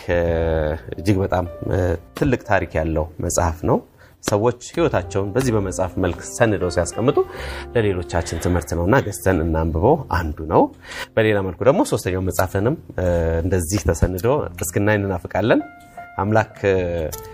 እጅግ 0.98 1.18
በጣም 1.24 1.46
ትልቅ 2.18 2.42
ታሪክ 2.50 2.74
ያለው 2.80 3.08
መጽሐፍ 3.26 3.60
ነው። 3.70 3.78
ሰዎች 4.24 4.60
ህይወታቸውን 4.76 5.28
በዚህ 5.34 5.52
በመጽሐፍ 5.56 5.92
መልክ 6.04 6.20
ሰንደው 6.30 6.70
ሲያስቀምጡ 6.76 7.18
ለሌሎቻችን 7.74 8.42
ትምህርት 8.46 8.70
ነውና 8.78 8.96
ገዝተን 9.06 9.40
እናንብበው 9.44 9.96
አንዱ 10.18 10.38
ነው። 10.54 10.62
በሌላ 11.16 11.38
መልኩ 11.48 11.60
ደግሞ 11.70 11.82
ሶስተኛው 11.92 12.24
መጽሐፍንም 12.30 12.76
እንደዚህ 13.44 13.82
ተሰንዶ 13.90 14.26
እስክናይ 14.64 14.98
እንናፍቃለን። 15.00 15.62
አምላክ 16.18 16.54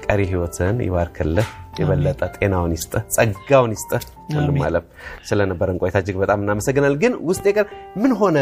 ቀሪ 0.06 0.22
ህይወትን 0.30 0.78
ይባርክልህ፣ 0.86 1.50
የበለጠ 1.80 2.22
ጤናውን 2.36 2.72
ይስጥህ፣ 2.76 3.04
ጸጋውን 3.16 3.72
ይስጥህ። 3.76 4.04
ሁሉም 4.34 4.58
አለም 4.68 4.86
ስለነበረን 5.28 5.78
ቆይታ 5.82 5.98
እጅግ 6.02 6.18
በጣም 6.24 6.42
እናመሰግናል። 6.44 6.96
ግን 7.04 7.14
ውስጥ 7.30 7.46
ቀር 7.56 7.68
ምን 8.02 8.12
ሆነ 8.22 8.38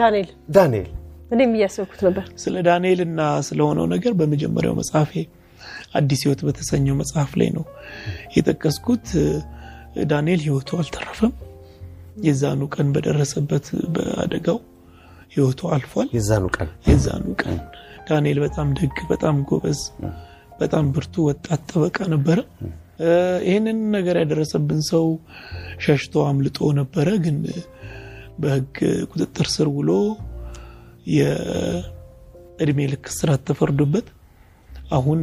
ዳንኤል? 0.00 0.28
ዳንኤል 0.56 0.88
እኔም 1.30 1.52
እያሰብኩት 1.56 2.00
ነበር 2.06 2.24
ስለ 2.42 2.54
ዳንኤል 2.68 3.00
እና 3.06 3.18
ስለሆነው 3.48 3.86
ነገር 3.92 4.12
በመጀመሪያው 4.20 4.74
መጽሐፌ 4.80 5.12
አዲስ 5.94 6.20
ህይወት 6.24 6.40
በተሰኘው 6.46 6.94
መጽሐፍ 7.00 7.30
ላይ 7.40 7.50
ነው 7.56 7.64
የጠቀስኩት። 8.36 9.06
ዳንኤል 10.10 10.40
ህይወቱ 10.46 10.70
አልተረፈም። 10.80 11.32
የዛኑ 12.26 12.62
ቀን 12.74 12.88
በደረሰበት 12.94 13.66
በአደጋው 13.94 14.58
ህይወቱ 15.32 15.60
አልፏል። 15.74 16.08
የዛኑ 16.16 16.44
ቀን 16.56 16.68
የዛኑ 16.88 17.24
ቀን 17.42 17.58
ዳንኤል 18.08 18.38
በጣም 18.44 18.68
ደግ፣ 18.78 18.96
በጣም 19.10 19.36
ጎበዝ፣ 19.48 19.80
በጣም 20.60 20.86
ብርቱ 20.94 21.14
ወጣት 21.28 21.60
ጠበቃ 21.70 21.98
ነበረ። 22.14 22.38
ይህንን 23.46 23.78
ነገር 23.94 24.16
ያደረሰብን 24.20 24.80
ሰው 24.90 25.06
ሸሽቶ 25.84 26.24
አምልጦ 26.26 26.58
ነበረ። 26.80 27.08
ግን 27.24 27.36
በህግ 28.40 28.74
ቁጥጥር 29.10 29.46
ስር 29.54 29.68
ውሎ 29.76 29.90
የእድሜ 31.16 32.78
ልክ 32.92 33.06
እስራት 33.12 33.42
ተፈርዶበት 33.48 34.06
አሁን 34.90 35.20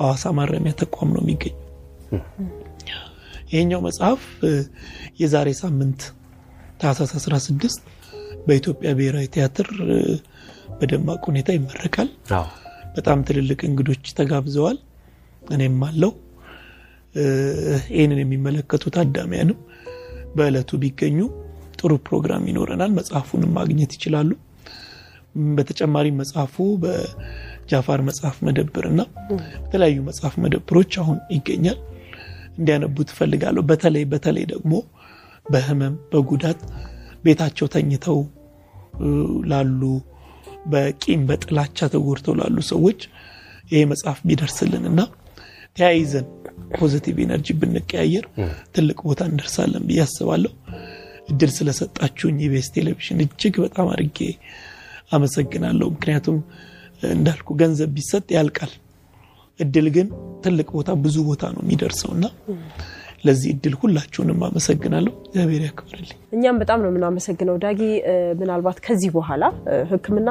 ሐዋሳ 0.00 0.32
ማረሚያ 0.36 0.72
ተቋም 0.80 1.10
ነው 1.16 1.22
የሚገኝ። 1.24 1.56
ይሄኛው 3.50 3.80
መጽሐፍ 3.86 4.22
የዛሬ 5.20 5.48
ሳምንት 5.60 6.00
ታህሳስ 6.80 7.12
16 7.20 7.80
በኢትዮጵያ 8.46 8.90
ብሔራዊ 8.98 9.26
ቲያትር 9.34 9.68
በደማቅ 10.78 11.20
ሁኔታ 11.30 11.48
ይመረቃል። 11.56 12.08
በጣም 12.96 13.18
ትልልቅ 13.28 13.60
እንግዶች 13.68 14.04
ተጋብዘዋል። 14.18 14.78
እኔም 15.50 15.80
አለው። 15.88 16.12
ይህንን 17.94 18.20
የሚመለከቱ 18.22 18.84
ታዳሚያንም 18.96 19.58
በዕለቱ 20.36 20.70
ቢገኙ 20.82 21.18
ጥሩ 21.78 21.92
ፕሮግራም 22.06 22.44
ይኖረናል። 22.50 22.90
መጽሐፉንም 22.98 23.52
ማግኘት 23.58 23.92
ይችላሉ። 23.96 24.30
በተጨማሪም 25.56 26.16
መጽሐፉ 26.20 26.54
በጃፋር 26.82 28.00
መጽሐፍ 28.08 28.36
መደብር 28.46 28.84
እና 28.90 29.00
በተለያዩ 29.60 29.98
መጽሐፍ 30.08 30.34
መደብሮች 30.44 30.92
አሁን 31.02 31.18
ይገኛል። 31.34 31.78
እንዲያነቡ 32.58 32.96
ትፈልጋለሁ። 33.10 33.62
በተለይ 33.70 34.04
በተለይ 34.12 34.44
ደግሞ 34.52 34.72
በህመም 35.46 35.94
በጉዳት 36.10 36.60
ቤታቸው 37.24 37.66
ተኝተው 37.74 38.18
ላሉ 39.50 39.82
በቂም 40.72 41.20
በጥላቻ 41.28 41.88
ተጎድተው 41.92 42.34
ላሉ 42.40 42.56
ሰዎች 42.70 43.00
ይሄ 43.70 43.80
መጽሐፍ 43.92 44.18
ቢደርስልን 44.28 44.84
እና 44.90 45.00
ተያይዘን 45.76 46.26
positive 46.78 47.16
energy 47.24 47.48
ብንቀያየር 47.60 48.24
ትልቅ 48.74 48.98
ቦታ 49.06 49.20
እንደርሳለን 49.30 49.84
ብዬ 49.88 50.00
አስባለሁ። 50.04 50.52
እድል 51.30 51.50
ስለሰጣችሁኝ 51.56 52.38
ኢቢኤስ 52.46 52.68
ቴሌቪዥን 52.76 53.18
እጅግ 53.24 53.56
በጣም 53.64 53.88
አድርጌ 53.94 54.18
አመሰግናለሁ። 55.10 55.86
ምክንያቱም 55.94 56.38
እንዳልኩ 57.10 57.48
ገንዘብ 57.60 57.90
ቢሰጥ 57.96 58.26
ያልቃል፣ 58.36 58.72
እድል 59.58 59.86
ግን 59.96 60.08
ትልቅ 60.44 60.68
ቦታ 60.76 60.90
ብዙ 61.04 61.16
ቦታ 61.28 61.44
ነው 61.54 61.62
የሚደርሰው 61.64 62.10
እና 62.16 62.26
ለዚህ 63.24 63.48
እድል 63.52 63.74
ሁላችሁንም 63.80 64.38
አመሰግናለሁ። 64.46 65.12
እግዚአብሔር 65.24 65.62
ያክብርልኝ። 65.66 66.18
እኛም 66.36 66.58
በጣም 66.62 66.78
ነው 66.82 66.90
የምናመሰግነው 66.90 67.56
ዳጊ። 67.64 67.80
ምናልባት 68.40 68.78
ከዚህ 68.86 69.10
በኋላ 69.16 69.42
ሕክምና 69.90 70.28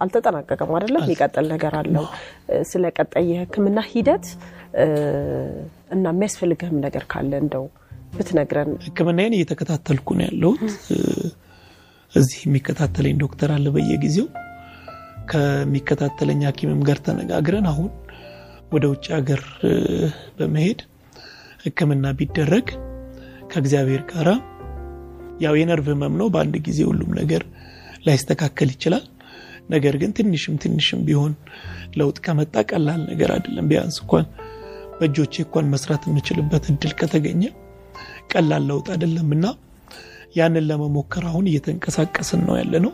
አልተጠናቀቀም 0.00 0.72
አይደለም፣ 0.76 1.04
የሚቀጥል 1.04 1.46
ነገር 1.54 1.74
አለው። 1.80 2.06
ስለ 2.70 2.84
ቀጣይ 2.96 3.26
የሕክምና 3.32 3.78
ሂደት 3.90 4.26
እና 5.94 6.04
የሚያስፈልግህም 6.12 6.78
ነገር 6.86 7.04
ካለ 7.12 7.32
እንደው 7.42 7.64
ብትነግረን። 8.14 8.70
ሕክምናዬን 8.86 9.36
እየተከታተልኩ 9.36 10.08
ነው 10.18 10.26
ያለሁት። 10.28 10.62
እዚህ 12.12 12.40
የሚከታተለኝ 12.46 13.14
ዶክተር 13.22 13.50
አለ 13.54 13.66
በየጊዜው 13.74 14.26
ከሚከታተለኝ 15.32 16.40
ሐኪምም 16.48 16.80
ጋር 16.88 16.98
ተነጋግረን 17.06 17.66
አሁን 17.70 17.88
ወደ 18.72 18.84
ውጭ 18.92 19.06
ሀገር 19.16 19.40
በመሄድ 20.38 20.80
ህክምና 21.64 22.06
ቢደረግ 22.18 22.66
ከእግዚአብሔር 23.50 24.02
ጋራ 24.10 24.28
ያው 25.40 25.54
የነርቭ 25.58 25.86
ህመም 25.92 26.14
ነው። 26.20 26.28
በአንድ 26.34 26.54
ጊዜ 26.66 26.80
ሁሉም 26.90 27.10
ነገር 27.20 27.42
ላይስተካከል 28.06 28.68
ይችላል። 28.74 29.04
ነገር 29.70 29.94
ግን 30.00 30.10
ትንሽም 30.16 30.54
ትንሽም 30.62 31.00
ቢሆን 31.08 31.32
ለውጥ 31.98 32.16
ከመጣ 32.24 32.54
ቀላል 32.70 33.00
ነገር 33.10 33.30
አይደለም። 33.34 33.68
ቢያንስ 33.70 33.96
እንኳን 34.02 34.24
በእጆቼ 34.98 35.34
እንኳን 35.44 35.66
መስራት 35.74 36.02
የምችልበት 36.08 36.64
እድል 36.72 36.92
ከተገኘ 37.00 37.42
ቀላል 38.32 38.62
ለውጥ 38.70 38.86
አይደለም 38.94 39.30
እና 39.36 39.46
ያንን 40.36 40.64
ለመሞከር 40.68 41.24
አሁን 41.30 41.46
እየተንቀሳቀስን 41.50 42.40
ነው 42.46 42.54
ያለ 42.60 42.74
ነው። 42.84 42.92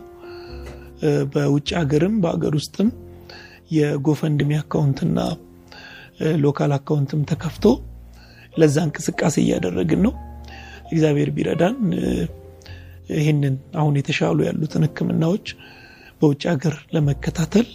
በውጭ 1.33 1.69
ሀገርም 1.79 2.15
በሀገር 2.23 2.53
ውስጥም 2.59 2.87
የ 3.71 3.87
GoFundMe 3.87 4.51
account 4.61 5.02
ና 5.02 5.19
local 6.41 6.71
account 6.77 7.11
ም 7.11 7.21
ተከፍቶ 7.29 7.65
ለዛ 8.53 8.77
እንቅስቃሴ 8.87 9.35
እያደረግን 9.43 10.01
ነው። 10.05 10.13
እግዚአብሔር 10.91 11.29
ቢረዳን 11.35 11.75
ይህንን 13.15 13.53
አሁን 13.79 13.93
የተሻሉ 13.99 14.39
ያሉትን 14.47 14.83
ህክምናዎች 14.87 15.47
በውጭ 16.21 16.43
ሀገር 16.51 16.75
ለመከታተል 16.95 17.67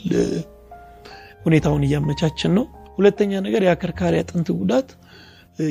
ሁኔታውን 1.44 1.82
እያመቻችን 1.86 2.52
ነው። 2.58 2.64
ሁለተኛ 2.98 3.32
ነገር 3.46 3.62
የአከርካሪ 3.64 4.14
አጥንት 4.20 4.48
ጉዳት 4.58 4.88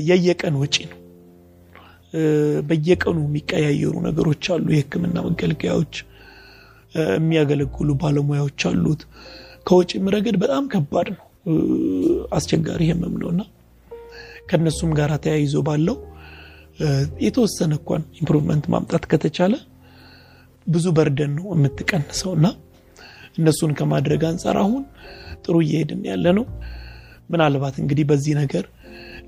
የየቀን 0.08 0.56
ወጪ 0.62 0.76
ነው። 0.92 1.00
በየቀኑ 2.68 3.18
የሚቀያየሩ 3.24 3.94
ነገሮች 4.08 4.44
አሉ። 4.54 4.66
የህክምና 4.74 5.18
መገልገያዎች፣ 5.28 5.94
የሚያገለግሉ 7.16 7.90
ባለሙያዎች 8.02 8.62
አሉት። 8.70 9.02
ከወጪም 9.68 10.10
ረገድ 10.16 10.36
በጣም 10.44 10.64
ከባድ 10.74 11.08
ነው፣ 11.16 11.24
አስቸጋሪ 12.38 12.82
ህመም 12.92 13.16
ነውና 13.22 13.42
ከነሱም 14.48 14.92
ጋር 15.00 15.12
ተያይዞ 15.24 15.56
ባለው 15.68 15.98
የተወሰነ 17.26 17.74
እንኳን 17.80 18.04
improvement 18.20 18.66
ማምጣት 18.74 19.04
ከተቻለ 19.12 19.54
ብዙ 20.68 20.86
burden 20.98 21.32
ነው 21.38 21.48
የምትቀንሰው 21.54 22.32
እና 22.38 22.48
እነሱን 23.38 23.72
ከማድረግ 23.80 24.22
አንጻር 24.30 24.58
አሁን 24.64 24.84
ጥሩ 25.46 25.56
እየሄድን 25.66 26.02
ያለ 26.10 26.26
ነው። 26.38 26.46
ምናልባት 27.30 27.76
እንግዲህ 27.84 28.06
በዚህ 28.10 28.34
ነገር 28.42 28.66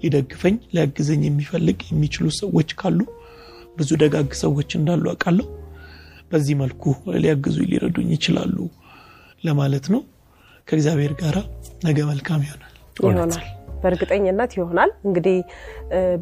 ሊደግፈኝ 0.01 0.55
ሊያግዘኝ 0.73 1.21
የሚፈልግ 1.27 1.79
የሚችሉ 1.89 2.25
ሰዎች 2.39 2.71
ካሉ 2.79 2.99
ብዙ 3.77 3.91
ደጋግ 4.03 4.29
ሰዎች 4.43 4.69
እንዳሉ 4.79 5.05
አውቃለሁ። 5.13 5.47
በዚህ 6.31 6.55
መልኩ 6.61 6.83
ሊያግዙ 7.23 7.57
ሊረዱኝ 7.71 8.09
ይችላሉ 8.15 8.57
ለማለት 9.43 9.87
ነው። 9.93 10.01
ከእግዚአብሔር 10.67 11.13
ጋር 11.21 11.35
ነገ 11.85 11.97
መልካም 12.11 12.41
ይሆናል 12.47 12.73
ይሆናል 13.01 13.45
በእርግጠኝነት 13.85 14.53
ይሆናል። 14.59 14.91
እንግዲህ 15.07 15.37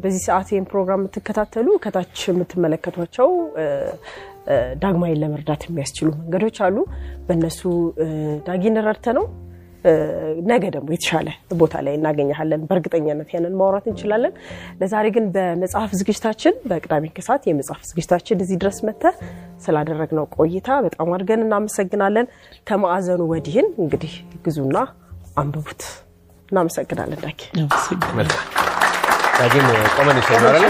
በዚህ 0.02 0.22
ሰዓት 0.28 0.50
ይህን 0.52 0.68
ፕሮግራም 0.72 1.02
የምትከታተሉ 1.02 1.68
ከታች 1.84 2.18
የምትመለከቷቸው 2.30 3.30
ዳግማዊን 4.82 5.20
ለመርዳት 5.20 5.62
የሚያስችሉ 5.66 6.08
መንገዶች 6.18 6.58
አሉ። 6.64 6.76
በእነሱ 7.28 7.60
ዳጊን 8.46 8.76
ረድተ 8.86 9.14
ነው 9.18 9.26
ነገ 10.50 10.64
ደግሞ 10.74 10.88
የተሻለ 10.94 11.28
ቦታ 11.60 11.80
ላይ 11.86 11.94
እናገኘሃለን። 11.98 12.62
በእርግጠኝነት 12.68 13.30
ያንን 13.34 13.56
ማውራት 13.60 13.86
እንችላለን። 13.90 14.32
ለዛሬ 14.80 15.06
ግን 15.16 15.24
በመጽሐፍ 15.34 15.90
ዝግጅታችን 16.00 16.54
በቅዳሜ 16.70 17.10
ከሰዓት 17.16 17.44
የመጽሐፍ 17.50 17.82
ዝግጅታችን 17.90 18.42
እዚህ 18.44 18.58
ድረስ 18.62 18.78
መጥተህ 18.88 19.16
ስላደረግነው 19.66 20.26
ቆይታ 20.36 20.78
በጣም 20.86 21.12
አድርገን 21.16 21.44
እናመሰግናለን። 21.46 22.28
ከማዕዘኑ 22.66 23.22
ወዲህን 23.32 23.68
እንግዲህ 23.78 24.14
ግዙና 24.46 24.76
አንብቡት። 25.36 25.82
እናመሰግናለን 26.54 27.20
ዳጊ። 27.22 27.40
ዳጊን 29.38 29.66
ቆመን 29.96 30.18
ይሻላል። 30.20 30.64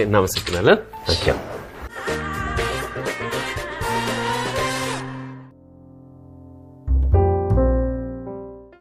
እናመሰግናለን። 0.00 0.78